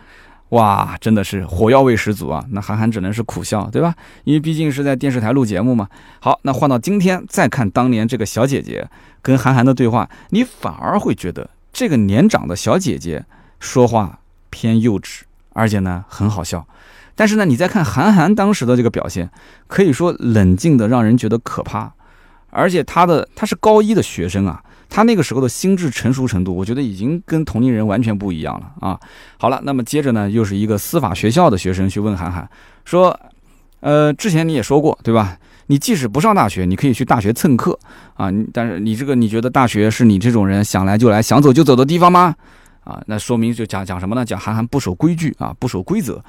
[0.50, 2.42] 哇，真的是火药味十足啊！
[2.52, 3.94] 那韩寒只能是苦笑，对吧？
[4.24, 5.88] 因为毕竟是在电视台录节目嘛。
[6.20, 8.88] 好，那换到今天再看当年这个小姐姐
[9.20, 13.26] 跟韩寒的对话，你反而会觉得这个年长的小姐姐
[13.60, 15.20] 说话偏幼稚，
[15.52, 16.66] 而且呢很好笑。
[17.14, 19.28] 但是呢，你再看韩寒当时的这个表现，
[19.66, 21.92] 可以说冷静的让人觉得可怕，
[22.50, 28.98] 而且他的他是高一的学生啊，他那个时候的心智成熟程度，我觉得已经跟同龄人完全不一样了啊。
[29.38, 32.48] 好了，那么接着呢，又是一个司法学校的学生去问韩寒
[32.84, 33.18] 说，
[33.80, 35.36] 呃，之前你也说过对吧？
[35.66, 37.78] 你即使不上大学，你可以去大学蹭课
[38.14, 42.34] 啊，但是你这个你觉得大学是你这种人想来就来、想走就走的地方吗？
[42.84, 44.24] 啊，那说明就讲讲什么呢？
[44.24, 46.24] 讲韩寒不守规矩啊，不守规则。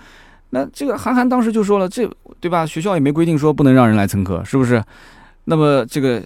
[0.50, 2.06] 那这个韩寒当时就说了，这
[2.42, 2.66] 对吧？
[2.66, 4.84] 学校也没规定说不能让人来蹭课，是不是？
[5.46, 6.22] 那么这个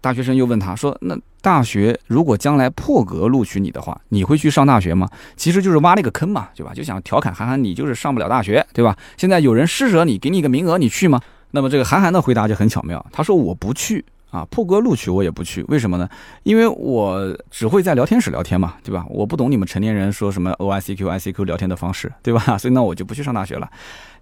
[0.00, 6.72] 大学生又问他说：“那大学如果将来破格录取你的话，你会去上大学吗？”其实就是挖了一个坑嘛，对吧？
[6.74, 8.96] 就想调侃韩寒，你就是上不了大学，对吧？
[9.16, 11.20] 现在有人施舍你，给你一个名额，你去吗？
[11.50, 16.06] 那么这个韩寒的回答就很巧妙，他说：“我不去。”啊，破格录取我也不去，为什么呢？
[16.42, 19.02] 因为我只会在聊天室聊天嘛，对吧？
[19.08, 22.58] 我不懂你们成年人说什么 O I C Q I C Q 聊天的方式，对吧？
[22.58, 23.70] 所以呢，我就不去上大学了。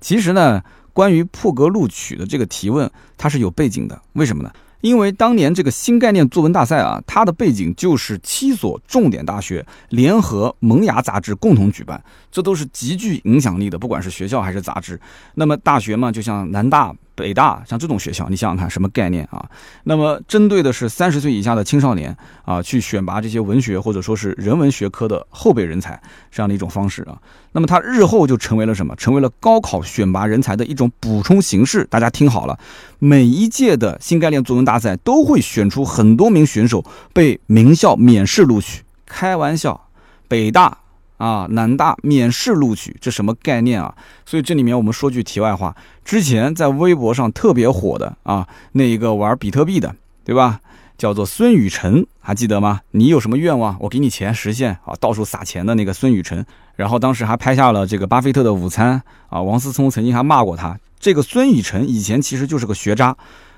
[0.00, 0.62] 其实呢，
[0.92, 4.00] 关于破格录取的这个提问，它是有背景的。
[4.12, 4.52] 为什么呢？
[4.87, 15.01] 因为当年这个新概念作文大赛啊，它的背景就是七所重点大学联合萌芽杂志共同举办，这都是极具影响力的，不管是学校还是杂志。
[15.34, 16.95] 那么大学嘛，就像南大。
[17.16, 19.44] 北大像这种学校，你想想看什么概念啊？
[19.82, 26.00] 那么针对的是三十岁以下的青少年啊，去选拔这些文学或者说是人文学科的后备人才
[26.30, 27.18] 这样的一种方式啊。
[27.52, 28.94] 那么它日后就成为了什么？
[28.96, 31.84] 成为了高考选拔人才的一种补充形式。
[31.90, 32.58] 大家听好了，
[32.98, 38.82] 每一届的新概念作文大赛都会选出很多名选手被名校免试录取。
[39.06, 39.88] 开玩笑，
[40.28, 40.86] 北大。
[41.16, 43.94] 啊，南大免试录取，这什么概念啊？
[44.24, 49.94] 所以这里面我们说句题外话，之前在微博上特别火的啊，那一个玩比特币的，
[50.24, 50.60] 对吧？
[50.98, 52.80] 叫做孙雨晨，还记得吗？
[52.92, 54.94] 你有什么愿望，我给你钱实现啊！
[54.98, 56.44] 到处撒钱的那个孙雨晨，
[56.74, 59.42] 然后当时还拍下了这个巴菲特的午餐啊。
[59.42, 60.78] 王思聪曾经还骂过他。
[60.98, 63.14] 这个孙雨晨以前其实就是个学渣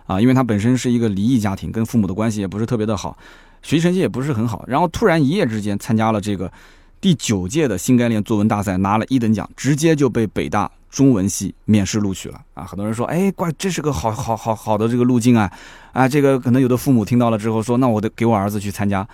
[0.07, 3.17] 啊，因为他本身是一个离异家庭，跟父母的关系也不是特别的好，
[3.63, 6.51] 学习成绩也不是很好，然后突然一夜之间参加了这个。
[7.01, 12.65] 第九届的新概念作文大赛拿了一等奖，直接就被北大中文系面试录取了啊！
[12.65, 15.51] 很多人说，哎，怪这是个好好好好的这个路径啊！
[15.93, 19.07] 啊，这个可能有的父母听到了之后说，那我得给我儿子去参加。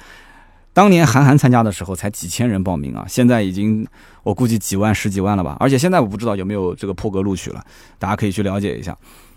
[0.72, 3.87] 当年韩寒参加的时候才几千人报名啊，现在已经
[4.22, 5.57] 我估计几万十几万了吧？
[5.61, 7.64] 而且现在我不知道有没有这个破格录取了，
[7.99, 8.97] 大家可以去了解一下。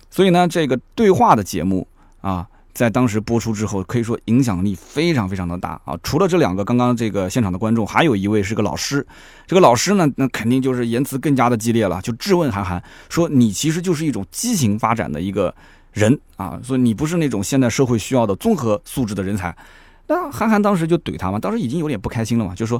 [0.10, 1.88] 所以呢，这个对话的节目
[2.22, 2.48] 啊。
[2.78, 5.98] 在当时播出之后，可以说影响力非常非常的大啊！
[6.04, 9.04] 除了这两个刚刚这个现场的观众，还有一位是个老师。
[9.48, 15.52] 这个老师呢，那肯定就是言辞更加的激烈了，就质问韩寒说：“你其实就是一种畸形发展的一个
[15.92, 19.58] 人啊，说你不是那种现代社会需要的综合素质的人才。”
[20.06, 22.80] 那韩寒当时就怼他嘛，当时已经有点不开心了嘛，就说。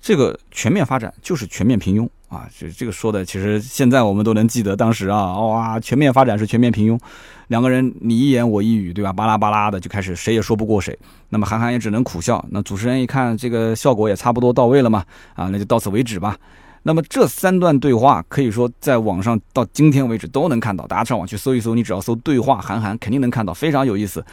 [0.00, 2.46] 这个全面发展就是全面平庸啊！
[2.58, 7.00] 这这个说的，其实现在我们都能记得当时啊，哇，全面发展是全面平庸，
[7.48, 9.12] 两个人你一言我一语，对吧？
[9.12, 10.96] 巴拉巴拉的就开始，谁也说不过谁。
[11.30, 12.44] 那么韩寒也只能苦笑。
[12.50, 15.04] 那主持人一看这个效果也差不多到位了嘛，
[15.34, 16.36] 啊，那就到此为止吧。
[16.82, 24.24] 那么这三段对话可以说在网上到今天为止都能看到，大家上网去搜一搜，你只要搜对话韩寒，肯定能看到，非常有意思。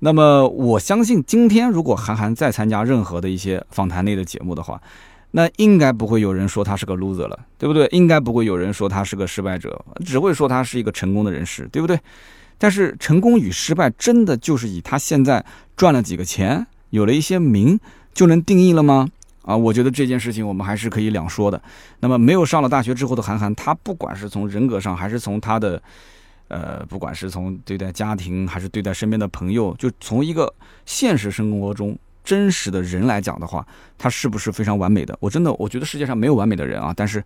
[0.00, 4.78] 那么我相信，今天如果韩寒再参加任何的一些访谈类的节目的话，
[5.36, 7.88] 那应该不会有人说他是个 loser 了，对不对？
[7.90, 11.98] 应该不会有人说他是个失败者，只会说他是一个成功的人士，对不对？
[12.56, 15.44] 但是成功与失败真的就是以他现在
[15.76, 17.78] 赚了几个钱，有了一些名
[18.12, 19.08] 就能定义了吗？
[19.42, 21.60] 啊，我觉得这件事情我们还是可以两说的。
[21.98, 25.82] 那么没有上了大学之后的韩寒，他不管是从人格上，还是从他的。
[26.48, 30.52] 呃，不管是从对待家庭，还是对待身边的朋友，就从一个
[30.84, 33.64] 现实生活中真实的人来讲的话，
[33.98, 35.16] 他是不是非常完美的？
[35.20, 37.22] 我真的我觉得世界上没有完美的人啊，但是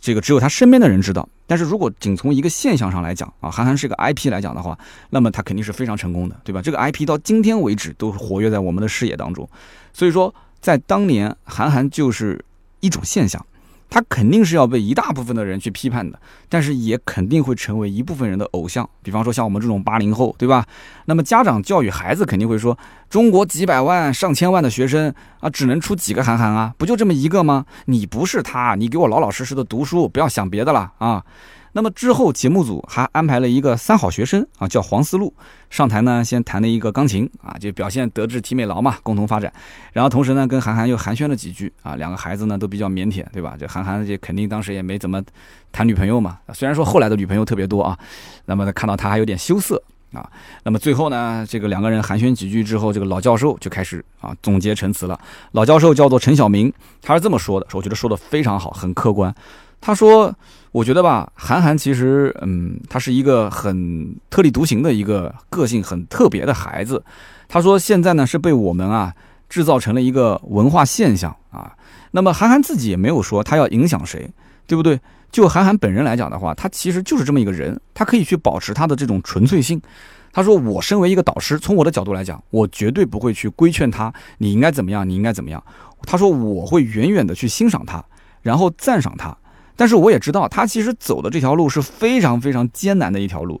[0.00, 1.26] 这个只有他身边的人知道。
[1.46, 4.76] 但是如果仅从一个现象上来讲啊，韩寒是个 IP 来讲的话，
[5.10, 6.60] 那么他肯定是非常成功的，对吧？
[6.60, 9.48] 这个 IP 到今天为止都活跃在我们的视野当中。
[9.92, 12.44] 所以说，在当年，韩寒就是
[12.80, 13.44] 一种现象。
[13.94, 16.18] 他肯定是要被一大部分的人去批判的，
[16.48, 18.90] 但是也肯定会成为一部分人的偶像。
[19.04, 20.66] 比方说像我们这种八零后，对吧？
[21.04, 22.76] 那么家长教育孩子肯定会说，
[23.08, 26.74] 中国几百万、上千万的学生啊，只能出几个韩寒啊？
[26.76, 27.66] 不就这么一个吗？
[27.84, 31.24] 你不是他，你给我老老实实的读书，不要想别的了啊！
[31.76, 35.34] 那么之后，节目组还安排了一个三好学生啊，叫黄思路
[35.70, 39.52] 上台呢，先弹了一个钢琴啊，就表现德智体美劳嘛，共同发展。
[39.92, 43.56] 然后同时呢，跟韩寒又寒暄了几句啊，两个孩子呢都比较腼腆，对吧？
[43.58, 45.20] 这韩寒这肯定当时也没怎么
[45.72, 47.98] 谈女朋友嘛，虽然说后来的女朋友特别多啊，
[48.44, 50.30] 那么看到他还有点羞涩啊。
[50.62, 55.18] 那么最后呢，这个两个人寒暄几句之后，这个老教授就开始啊总结陈词了。
[55.50, 56.72] 老教授叫做陈晓明，
[57.02, 59.34] 他是这么说的，说我觉得说的非常好，很客观。
[59.84, 60.34] 他说。
[60.74, 67.00] 我觉得吧，韩寒其实，嗯，他是一个很特立独行的一个个性很特别的孩子。
[67.46, 69.14] 他说现在呢是被我们啊
[69.48, 71.72] 制造成了一个文化现象啊。
[72.10, 74.28] 那么韩寒自己也没有说他要影响谁，
[74.66, 74.98] 对不对？
[75.30, 79.80] 就韩寒本人来讲的话，他其实就是这么一个人，他可以去保持他的这种纯粹性。
[80.32, 85.62] 他说我身为一个导师，从我的角度来讲，我绝对不会去规劝他你应该怎么样，你应该怎么样。
[86.02, 88.04] 他说我会远远的去欣赏他，
[88.42, 89.38] 然后赞赏他。
[89.76, 93.60] 但是我也知道，他其实走的这条路是非常非常艰难的一条路。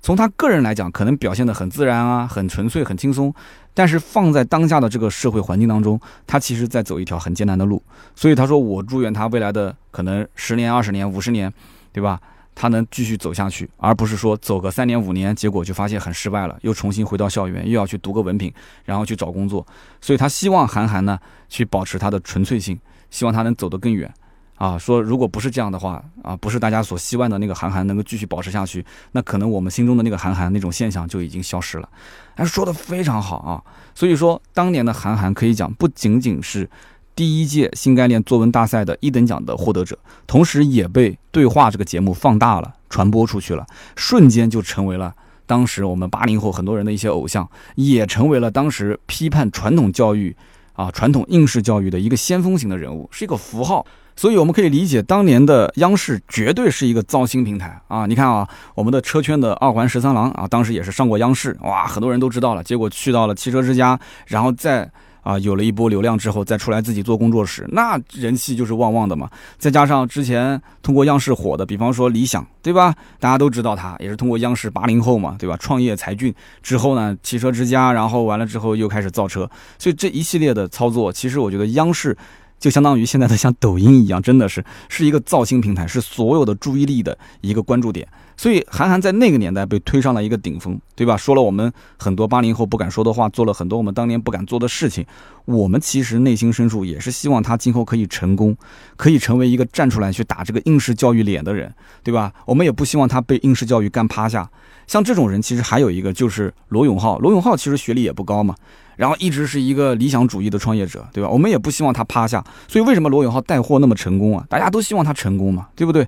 [0.00, 3.32] 从他个人来讲，可能表现得很自然啊，很纯粹，很轻松。
[3.74, 7.82] 但是放在当下的这个社会环境当中，他其实在走一条很艰难的路。
[8.14, 11.50] 所以他说：“我祝愿他未来的可能十年、二十年、五十年，
[11.92, 12.20] 对吧？
[12.54, 18.52] 他能继续走下去，而不是说走个三年、五年，结果就发现很失败了，又重新回到校园，又要去读个文凭，
[18.84, 19.66] 然后去找工作。
[20.00, 22.78] 所以他希望韩寒呢，去保持他的纯粹性，
[23.10, 24.12] 希望他能走得更远。”
[24.56, 31.88] 啊，说如果不是这样的话，啊，不是大家所希望的那个韩寒能够继续保持下去，那可能我们心中的那个韩寒那种现象就已经消失了。
[32.36, 33.62] 哎，说的非常好啊。
[33.94, 36.70] 所以说，当年的韩寒可以讲不仅仅是
[37.16, 39.98] 第一届新概念作文大赛的一等奖的获得者，
[40.28, 45.12] 同时也被对话这个节目放大了，传播出去了，瞬间就成为了
[45.44, 50.36] 当时我们八零后很多人的一些偶像，也成为了当时批判传统教育
[50.74, 53.84] 啊、传统应试教育的一个先锋型的人物，是一个符号。
[54.22, 58.06] 所以我们可以理解，当年的央视绝对是一个造星平台啊！
[58.06, 62.62] 你看啊，我们的车圈的二环十三郎啊，当时也是上过央视，哇，很多人都知道了。
[62.62, 63.98] 结果去到了汽车之家，
[64.28, 64.88] 然后再
[65.22, 69.28] 啊有了一波流量之后，再出来自己做工作室，那人气就是旺旺的嘛。
[69.58, 72.94] 再加上之前通过央视火的，比方说理想，对吧？
[73.18, 75.56] 大家都知道他也是通过央视八零后嘛，对吧？
[75.58, 79.50] 创业才俊之后呢，汽车之家，然后完了之后又开始造车，
[79.80, 82.16] 所以这一系列的操作，其实我觉得央视。
[82.62, 88.06] 就相当于现在的像抖音一样，真的是是一个造星平台，是所有的注意力的一个关注点。
[88.42, 91.16] 所以韩寒在那个年代被推上了一个顶峰，对吧？
[91.16, 95.06] 说了我们很多八零后不敢说的话，做了很多我们当年不敢做的事情。
[95.44, 98.56] 我们其实内心深处也是希望他今后可以成功，
[98.96, 101.72] 可以成为一个站出来去打这个应试教育脸的人，
[102.02, 102.32] 对吧？
[102.44, 104.50] 我们也不希望他被应试教育干趴下。
[104.88, 107.20] 像这种人，其实还有一个就是罗永浩。
[107.20, 108.56] 罗永浩其实学历也不高嘛。
[108.96, 111.30] 然后一直是一个理想主义的创业者，对吧？
[111.30, 114.44] 我们也不希望他趴下，所以为什么罗永浩带货那么成功啊？
[114.50, 116.04] 大家都希望他成功嘛，对不对？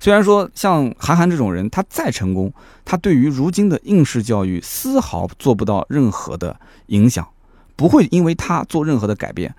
[0.00, 2.52] 虽然说像韩寒这种人，他再成功，
[2.84, 7.26] 他对于如今的应试教育丝毫做不到任何的影响，
[7.74, 9.54] 不会因为他做任何的改变，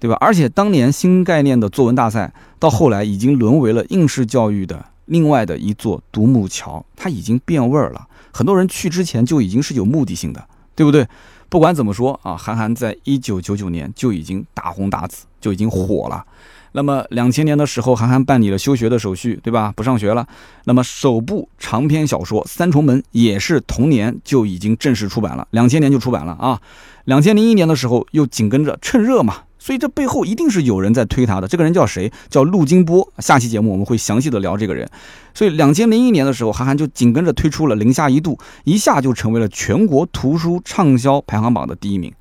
[0.00, 0.16] 对吧？
[0.20, 8.08] 而且当年新概念的作文大赛，到后来已经沦为了应试教育的另外的一座独木桥，它已经变味儿了。
[8.32, 11.06] 很多人去之前就已经是有目的性的，对不对？
[11.50, 16.24] 不管怎么说啊，韩寒在一九九九年就已经大红大紫，就已经火了。
[16.72, 19.72] 那么两千年的时候，韩寒办理了休学的手续，对吧？
[19.76, 20.26] 不上学了。
[20.64, 26.60] 那么首部长篇小说《三重门》也是同年就已经正式出版了，两千年就出版了啊。
[27.04, 29.42] 两千零一年的时候，又紧跟着趁热嘛。
[29.58, 31.46] 所以这背后一定是有人在推他的。
[31.46, 32.10] 这个人叫谁？
[32.28, 33.08] 叫陆金波。
[33.18, 34.90] 下期节目我们会详细的聊这个人。
[35.34, 38.32] 所以两千零一年的时候，韩寒就紧跟着推出了《零下一度》，
[38.64, 42.12] 一下就成为了全国图书畅销排行榜的第一名。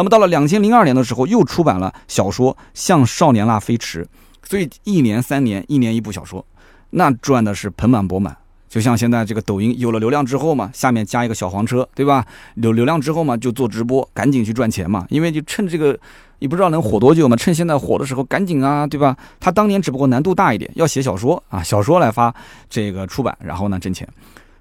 [0.00, 4.02] 那么到了两千零二年的时候，又出版了小说《向少年那飞驰》。
[4.48, 6.42] 所以一年三年，一年一部小说，
[6.88, 8.34] 那赚的是盆满钵满。
[8.66, 12.24] 就像现在这个抖音有了流量之后嘛，下面加一个小黄车，对吧？
[12.54, 15.04] 有流量之后嘛，就做直播，赶紧去赚钱嘛。
[15.10, 16.00] 因为就趁这个。
[16.42, 17.36] 你不知道能火多久吗？
[17.36, 19.14] 趁现在火的时候赶紧啊，对吧？
[19.38, 22.34] 他当年只不过难度大一点，要写小说啊，小说来发
[22.70, 24.08] 这个出版，然后呢挣钱，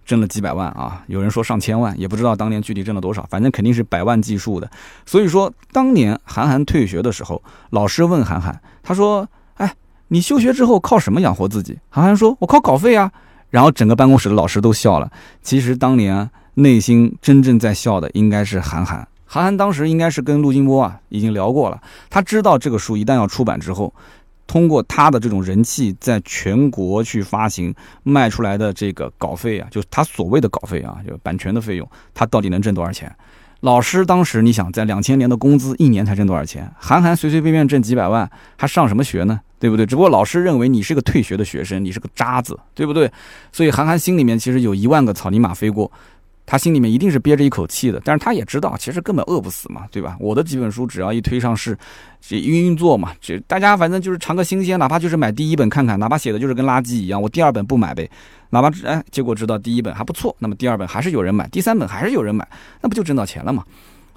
[0.10, 4.68] 挣了几百万啊，有人说上千万，也不知道当年具体挣了多少，反正肯定是百万计数的。
[5.06, 7.40] 所以说当年韩寒退学的时候，
[7.70, 9.72] 老师问韩寒，他说：“哎，
[10.08, 13.12] 你休学之后靠什么养活自己？”韩寒说：“我靠稿费啊。”
[13.52, 15.12] 然后整个办公室的老师都笑了。
[15.44, 19.08] 其实当年内心真正在笑的应该是韩寒。
[19.32, 21.80] 韩寒当时应该是跟陆金波啊已经聊过了，
[22.10, 23.94] 他知道这个书一旦要出版之后，
[24.50, 27.72] 通过他的这种人气，在全国去发行
[28.02, 33.16] 卖出来的这个稿费啊，就是他所谓的稿费啊，就版权的费用，他到底能挣多少钱？
[33.60, 36.68] 老师当时你想在两千年的工资一年才挣多少钱？
[36.80, 38.28] 韩寒随随便便挣几百万，
[38.58, 39.40] 还上什么学呢？
[39.60, 39.86] 对不对？
[39.86, 43.12] 只不过老师认为你是个退学的学生，你是个渣子，对不对？
[43.52, 45.92] 所以韩寒心里面其实有一万个草泥马飞过。
[46.52, 50.18] 他心里面一定是憋着一口气的，但是他也知道，其实根本饿不死嘛，对吧？
[50.20, 51.78] 我的几本书只要一推上市，
[52.20, 58.10] 这运运作嘛，这大家反正就是尝个新鲜，哪怕就是买第一本看看，哪怕写的就是跟垃圾一样，我第二本不买呗，
[58.50, 62.48] 哪怕哎，结果知道第一本还不错，那么第二本还是有人买，第三本还是有人买，
[62.82, 63.64] 那不就挣到钱了嘛，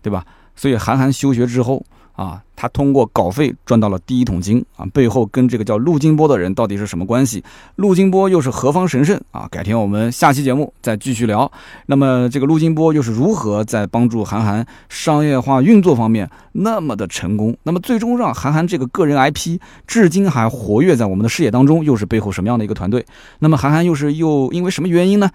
[0.00, 0.24] 对吧？
[0.56, 1.84] 所以韩寒休学之后。
[2.14, 7.42] 啊，他通过稿费赚到了第一桶金啊，背后跟这个叫陆金波的人到底是什么关系？
[7.76, 9.48] 陆金波又是何方神圣啊？
[9.50, 11.50] 改天我们下期节目再继续聊。
[11.86, 17.56] 那么这个陆金波又是如何在帮助韩寒商业化运作方面那么的成功？
[17.62, 23.04] 那么最终让韩寒这个个人 IP 至今还活跃在我们的视野当中，又是背后什么样的一个团队？
[23.38, 25.30] 那么韩寒又是又因为什么原因呢？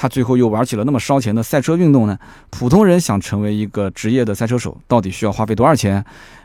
[0.00, 2.18] 他最后又玩起了那么烧钱的赛车运动呢？
[2.48, 6.02] 普通人想成为一个职业的赛车手，到底需要花费多少钱？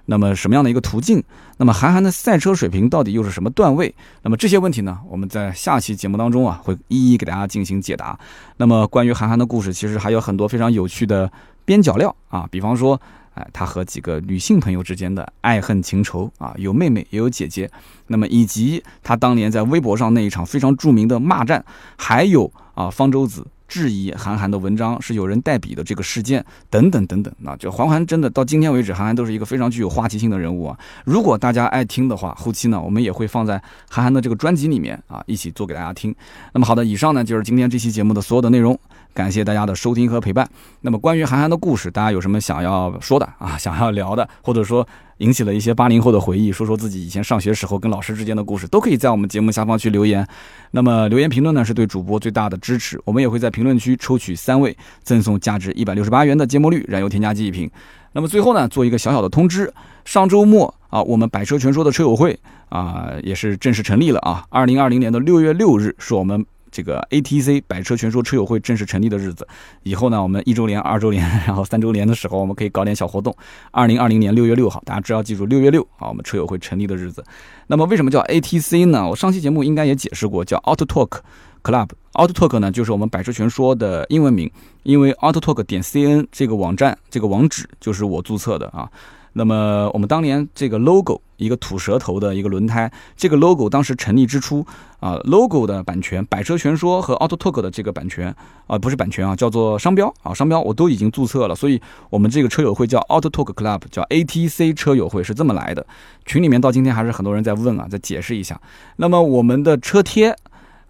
[0.07, 1.23] 那么什么样的一个途径？
[1.55, 3.95] 那么韩寒的赛车水平到底又是什么段位？
[4.23, 4.99] 那么这些问题呢？
[5.07, 8.19] 我们在下期节目当中啊，会一一给大家进行解答。
[8.57, 11.31] 那么关于韩寒的故事，其实还有很多非常有趣的
[11.63, 12.99] 边角料啊，比方说，
[13.35, 17.69] 哎，他和几个女性朋友之间的爱恨情仇啊，有妹妹也有姐姐。
[18.07, 21.63] 那么以及他当年在微博上那一场非常著名的骂战，
[21.95, 22.51] 还有。
[22.75, 30.77] 啊，方舟子质疑韩寒的文章是有人代笔的这个事件等等等等，那就韩寒真的到今天为止，韩寒都是一个非常具有话题性的人物啊。
[31.05, 33.53] 如果大家爱听的话，后期呢我们也会放在
[33.89, 36.13] 韩寒的这个专辑里面啊，一起做给大家听。
[36.51, 38.77] 那么好的，以上呢就是今天这期节目的所有的内容，
[39.15, 40.47] 感谢大家的收听和陪伴。
[40.81, 44.87] 那么关于韩寒的故事，大家有什么想要说的啊， 想要聊的，或者说。
[45.19, 50.27] 引起了一些八零后的回忆，说说自己以前上学时候跟老师之间的故事，都可以在我们节目下方去留言。
[50.71, 52.99] 那么留言评论呢，是对主播最大的支持。
[53.05, 57.71] 我们也会在评论区抽取三位，赠送价值一百六十八元的芥末绿燃油添加剂一瓶。
[58.11, 62.37] 那么最后呢，做一个小小的通知：上周末啊，我们百车全说的车友会
[62.67, 64.43] 啊，也是正式成立了啊。
[64.49, 66.45] 二零二零年的六月六日是我们。
[66.75, 69.47] 这个 ATC 百车全说车友会正式成立的日子，
[69.83, 73.33] 以后呢，我们一周年、二周年， 然后三周年的时候，我们可以搞点小活动。
[73.71, 77.23] 二零二零年六月六号，大家只要记住六月六啊，我们车友会成立的日子。
[77.67, 79.07] 那么为什么叫 ATC 呢？
[79.07, 81.19] 我上期节目应该也解释过，叫 Auto Talk
[81.63, 81.87] Club。
[82.11, 84.51] Auto Talk 呢，就是我们百车全说的英文名，
[84.83, 88.89] 因为 Auto Talk 点 CN 这个网站这个网址就是我注册的啊。
[89.37, 94.65] 那么我们当年这个 logo 一个吐舌头的一个轮胎，这个 logo 当时成立之初
[95.01, 98.33] 啊，logo 的版权，百车全说和 Auto Talk 的这个版权
[98.65, 105.85] 啊，不是版权啊，叫做商标啊，商标我都已经注册了，所以我们这个车友会叫 Auto Talk Club，叫 ATC 车友会是这么来的。
[106.25, 108.59] 群里面到今天还是很多人在问啊，再解释一下。
[108.95, 110.35] 那么我们的车贴。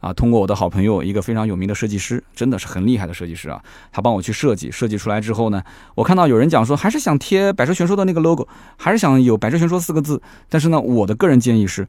[0.06, 3.60] 啊，通过我的好朋友，一个非常有名的设计师，真的是很厉害的设计师啊，
[3.92, 5.64] 他帮我去设计，设计出来之后呢，
[5.96, 8.48] 我看到有人讲说，还是想贴百车全说的那个 logo，
[8.78, 11.88] 还是想有百车全说四个字，但是呢，我的个人建议是，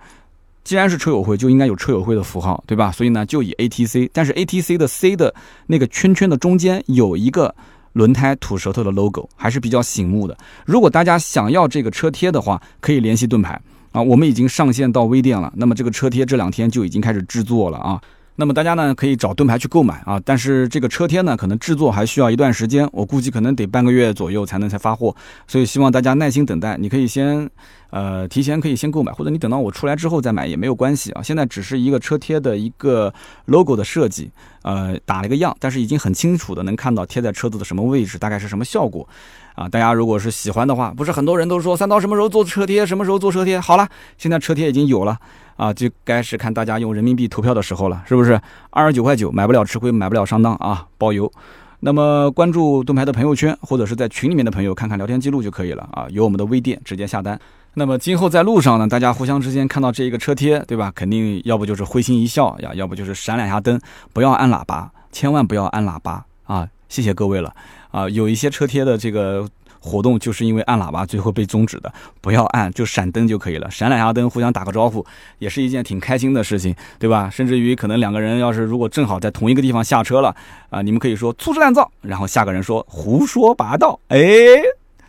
[0.64, 2.90] 既然是车友会，就应该有车友会的符号，对吧？
[2.90, 5.34] 所以呢，就以 ATC，但是 ATC 的 C 的
[5.66, 7.54] 那个圈圈的中间有一个
[7.92, 10.34] 轮胎吐舌头的 logo，还是比较醒目的。
[10.64, 13.60] 如果大家想要这个车贴的话，可以联系盾牌。
[13.97, 15.51] 啊，我们已经上线到微店了。
[15.57, 17.99] 那么这个车贴这两天就已经开始制作了啊。
[18.34, 20.20] 那么大家呢可以找盾牌去购买啊。
[20.22, 25.16] 但是这个车贴呢，可能制作还需要一段时间，我估计可能得半个月左右才能才发货。
[25.47, 26.76] 所以希望大家耐心等待。
[26.76, 27.49] 你可以先
[27.91, 31.22] 呃提前可以先购买，或者你等到我出来之后再买也没有关系啊。
[31.22, 33.12] 现在只是一个车贴的一个
[33.47, 34.30] logo 的设计，
[34.62, 39.09] 呃打了一个样，但是已经很清楚的能看到贴在车子的什么位置，大概是什么效果。
[39.55, 43.59] 啊，大家如果是喜欢的话，不是很多人都说三刀什么时候做车贴，什么时候做车贴？
[43.59, 45.18] 好了，现在车贴已经有了
[45.57, 48.39] 啊，就该是看大家用人民币投票的时候了，是不是？
[48.68, 51.32] 二十九块九，买不了吃亏，买不了上当啊，包邮。
[51.80, 57.41] 那么关注盾牌的朋友圈，或者是在群里面的朋友看看聊天记录就可以了啊，有我们的微店直接下单。
[57.78, 60.90] 那么今后在路上呢，大家互相之间看到这一个车贴，对吧？
[60.94, 63.78] 肯定要不就是会心一笑呀，要不就是闪两下灯，
[64.14, 66.66] 不要按喇叭，千万不要按喇叭啊！
[66.88, 67.54] 谢谢各位了。
[67.90, 69.46] 啊，有一些车贴的这个
[69.78, 71.92] 活动，就是因为按喇叭最后被终止的。
[72.22, 75.04] 不要按，就闪灯就可以了，闪两下灯，互相打个招呼，
[75.38, 77.28] 也是一件挺开心的事情，对吧？
[77.28, 80.34] 甚至于可能两个人要是如果正好在同一个地方下车了，
[80.70, 84.18] 啊，你们可以说粗制滥造，然后下个人说胡说八道，哎，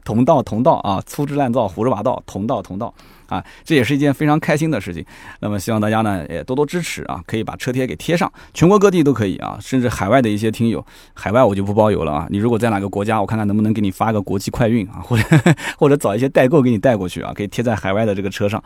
[0.08, 2.94] 同道同道啊，粗制滥造，胡说八道，同道同道。
[3.28, 5.06] 啊，这也是一件非常开心的事情。
[5.42, 10.82] 那么希望大家呢也多多支持啊，可以把车贴给贴上，全国各地都可以啊，甚至海外的一些听友，
[11.14, 12.26] 海外我就不包邮了啊。
[12.30, 15.24] 你如果在哪个国家，我看看能不能给你发个国际快运啊，或者
[15.78, 18.64] 或者找一些代购给你带过去啊，可以贴在海外的这个车上。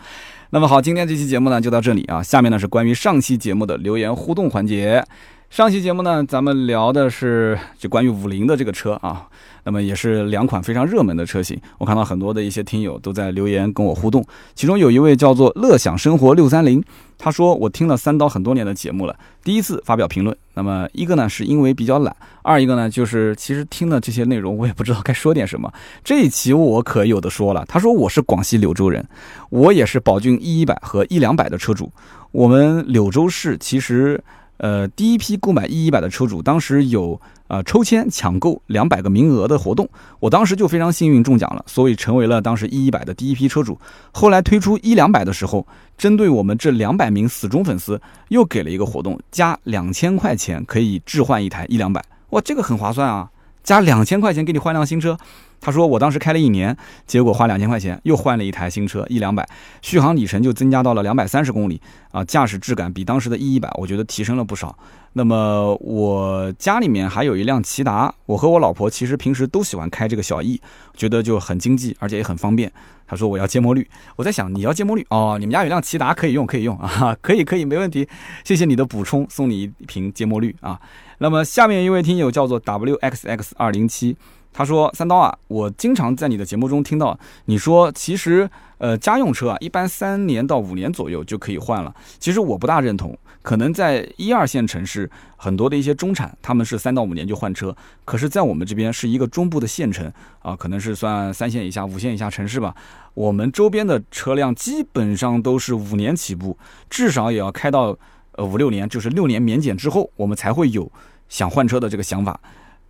[0.52, 5.04] 那么好，今天这期节目呢就到这里啊，下面呢是关于上期节目的留言互动环节。
[5.52, 9.28] 上期节目呢，咱们聊的是就关于五菱的这个车啊，
[9.66, 11.60] 那么也是两款非常热门的车型。
[11.78, 14.26] 我看到很多的一些听友都在留言跟我互动，
[14.56, 16.82] 其中有一位叫做乐享生活六三零，
[17.18, 20.34] 他说我听了三刀很多年的节目了，第一次发表评论。
[20.54, 25.70] 那么一个呢是因为比较懒，二一个呢就是其实听了这些内容我也不知道该说点什么。
[26.02, 29.06] 这一期我可有的说了，他说我是广西柳州人，
[29.50, 31.92] 我也是宝骏一一百和一两百的车主，
[32.32, 34.24] 我们柳州市其实。
[34.62, 39.90] 呃，第一批购买 E 一百的车主，当时有呃抽签抢购两百个名额的活动，
[40.20, 43.80] 我当时就非常幸运中奖了，所以成为了当时 E 一百的第一批车主。
[44.12, 45.66] 后来推出一两百的时候，
[45.98, 48.00] 针对我们这两百名死忠粉丝，
[48.30, 53.32] 又给了一个活动，加两千块钱可以置换一台一两百，哇，这个很划算啊！
[53.64, 55.18] 加两千块钱给你换辆新车。
[55.62, 59.48] 他说：“我当时开了一年，结果花两千块钱又换了一台新车，一两百，
[59.84, 61.80] 续航里程就增加到了两百三十公里
[62.12, 64.76] 啊，驾驶质感比当时的 E 一百，我觉得提升了不少。
[65.14, 70.60] 那么我家里面还有一辆骐达，我和我老婆其实平时都喜欢开这个小 E，
[70.96, 72.72] 觉得就很经济，而且也很方便。
[73.06, 78.08] 他说我要芥末绿，我在想你要芥末绿哦，你们家有辆骐达可以用，可以用啊，可以可以没问题，
[78.44, 80.80] 谢谢你的补充，送你一瓶芥末绿啊。
[81.20, 84.18] 那么下面一位听友叫做 WXX 二零七。”
[84.54, 88.50] 他说：“三刀啊，我经常在你的节目中听到你说，其实
[88.80, 91.96] 呃家用车啊，一般三年到五年左右就可以换了。
[92.20, 97.74] 其实我不大认同，可能在一二线城市，很多的一些中产他们是三到五年就换车，
[98.04, 102.76] 可是，在我们这边是一个中部的县城啊，可能是算三线以下、五线以下城市吧。
[103.14, 106.58] 我们周边的车辆基本上都是五年起步，
[106.90, 107.98] 至少也要开到
[108.34, 110.92] 呃五六年，就是六年免检之后，我们才会有
[111.30, 112.38] 想换车的这个想法。”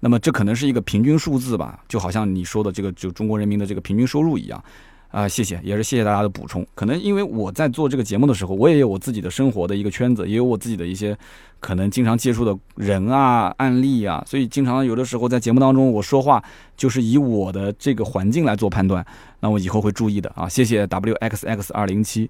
[0.02, 4.62] 那么这可能是一个平均数字吧，就好像你说的这个就中国人民的这个平均收入一样，
[5.10, 6.66] 啊，谢谢，也是谢谢大家的补充。
[6.74, 11.16] 可能因为我在做这个节目的时候，我也有我自己的生活的一个圈子，也有我自己的一些
[11.60, 16.44] 可能经常接触的人啊、案例啊，所以经常有的时候在节目当中我说话
[16.76, 19.06] 就是以我的这个环境来做判断，
[19.40, 20.50] 那我以后会注意的啊。
[20.50, 22.28] 谢谢 wxx 二零七。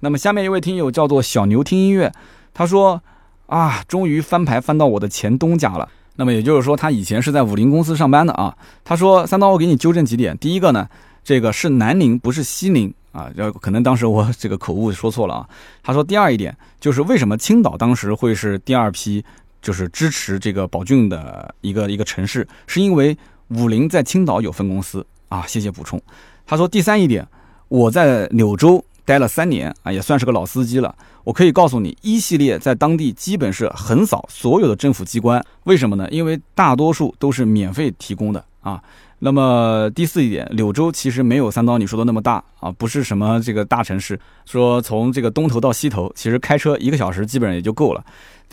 [0.00, 2.12] 那么下面一位听友叫做小牛听音乐，
[2.52, 3.02] 他说
[3.46, 5.88] 啊，终于翻牌翻到我的前东家了。
[6.16, 8.56] 那么也就是说，他以前是在五菱公司上班的啊。
[8.84, 10.36] 他说：“三刀，我给你纠正几点。
[10.38, 10.88] 第一个呢，
[11.24, 13.28] 这个是南宁，不是西宁啊。
[13.34, 15.48] 要可能当时我这个口误说错了啊。
[15.82, 19.24] 他说第二一点就是为什么青岛当时会是第二批，
[19.60, 23.16] 就是支持这个宝骏的一个一个城市，是因为
[23.48, 25.44] 五菱在青岛有分公司啊。
[25.46, 26.00] 谢谢补充。
[26.46, 27.26] 他说第三一点，
[27.68, 30.94] 我在柳州待了三年啊，也算是个老司机了。”
[31.24, 36.06] 我可以告诉你，一系列在当地基本是横扫所有的政府机关，为什么呢？
[36.10, 38.82] 因为大多数都是免费提供的啊。
[39.20, 48.04] 那么第四一点，柳州其实没有三刀你说的那么大啊，不是什么这个大城市，说从这个东头到西头，其实开车一个小时基本上也就够了。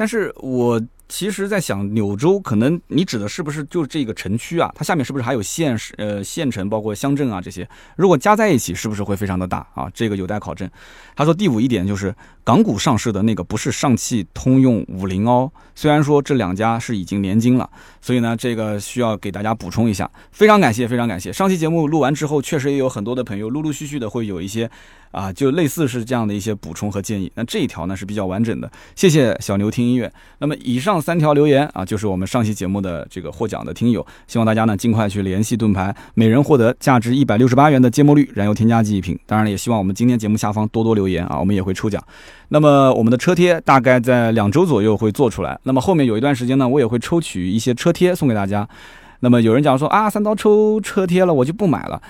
[0.01, 0.81] 但是我。
[1.13, 4.71] 其实，在想柳州，可能你指的是不是就这个城区啊？
[4.73, 7.67] 它下面是不是还有县市、呃县城，包括乡镇啊这些？
[7.97, 9.91] 如果加在一起，是不是会非常的大啊？
[9.93, 10.71] 这个有待考证。
[11.13, 20.09] 他说第五一点就是港股上市的那个不是上汽通用五菱哦，虽然说这两家是已经联金了，所以呢，这个需要给大家补充一下。
[20.31, 21.33] 非常感谢，非常感谢。
[21.33, 24.71] 上期节目录完之后，确实也有很多的朋友陆陆续续的会有一些。
[25.11, 27.31] 啊，就类似是这样的一些补充和建议。
[27.35, 30.11] 那这一条呢是比较完整的，谢谢小牛听音乐。
[30.39, 39.17] 那么以上三条留言啊，就是我们上期节目的这个获奖的听友，希望大家呢尽快去联系盾牌，每人获得价值一百六十八元的芥末绿燃油添加剂一瓶。
[39.25, 42.01] 当然了，也希望我们今天节目下方多多留言啊，我们也会抽奖。
[42.49, 45.59] 那么我们的车贴大概在两周左右会做出来。
[45.63, 48.67] 那么后面有一段时间呢，我也会抽取一些车贴送给大家。
[49.19, 52.01] 那么有人讲说啊，三刀抽车贴了，我就不买了。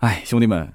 [0.00, 0.68] 哎，兄弟们。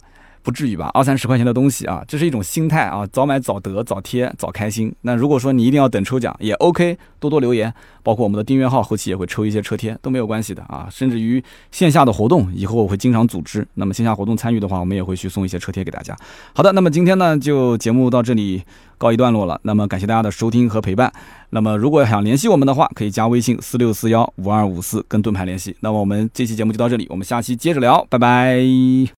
[0.43, 4.93] 不至于吧，二三十块钱的东西啊，这是一种心态啊，早买早得，早贴早开心。
[5.01, 7.73] 那如果说你一定要等抽奖，也 OK，多多留言，
[8.03, 10.87] 包括我们的订阅号，后期也会抽一些车贴，都没有关系的啊。
[10.91, 11.41] 甚至于
[11.71, 13.65] 线下的活动，以后我会经常组织。
[13.75, 16.13] 那么线下活动参与的话，我们也会去送一些车贴给大家。
[16.53, 18.61] 好的，那么今天呢，就节目到这里
[18.97, 19.57] 告一段落了。
[19.63, 21.11] 那么感谢大家的收听和陪伴。
[21.51, 25.73] 那么如果想联系我们的话，可以加微信四六四幺五二五四跟盾牌联系。
[25.79, 29.07] 那么我们这期节目就到这里，我们下期接着聊，拜拜。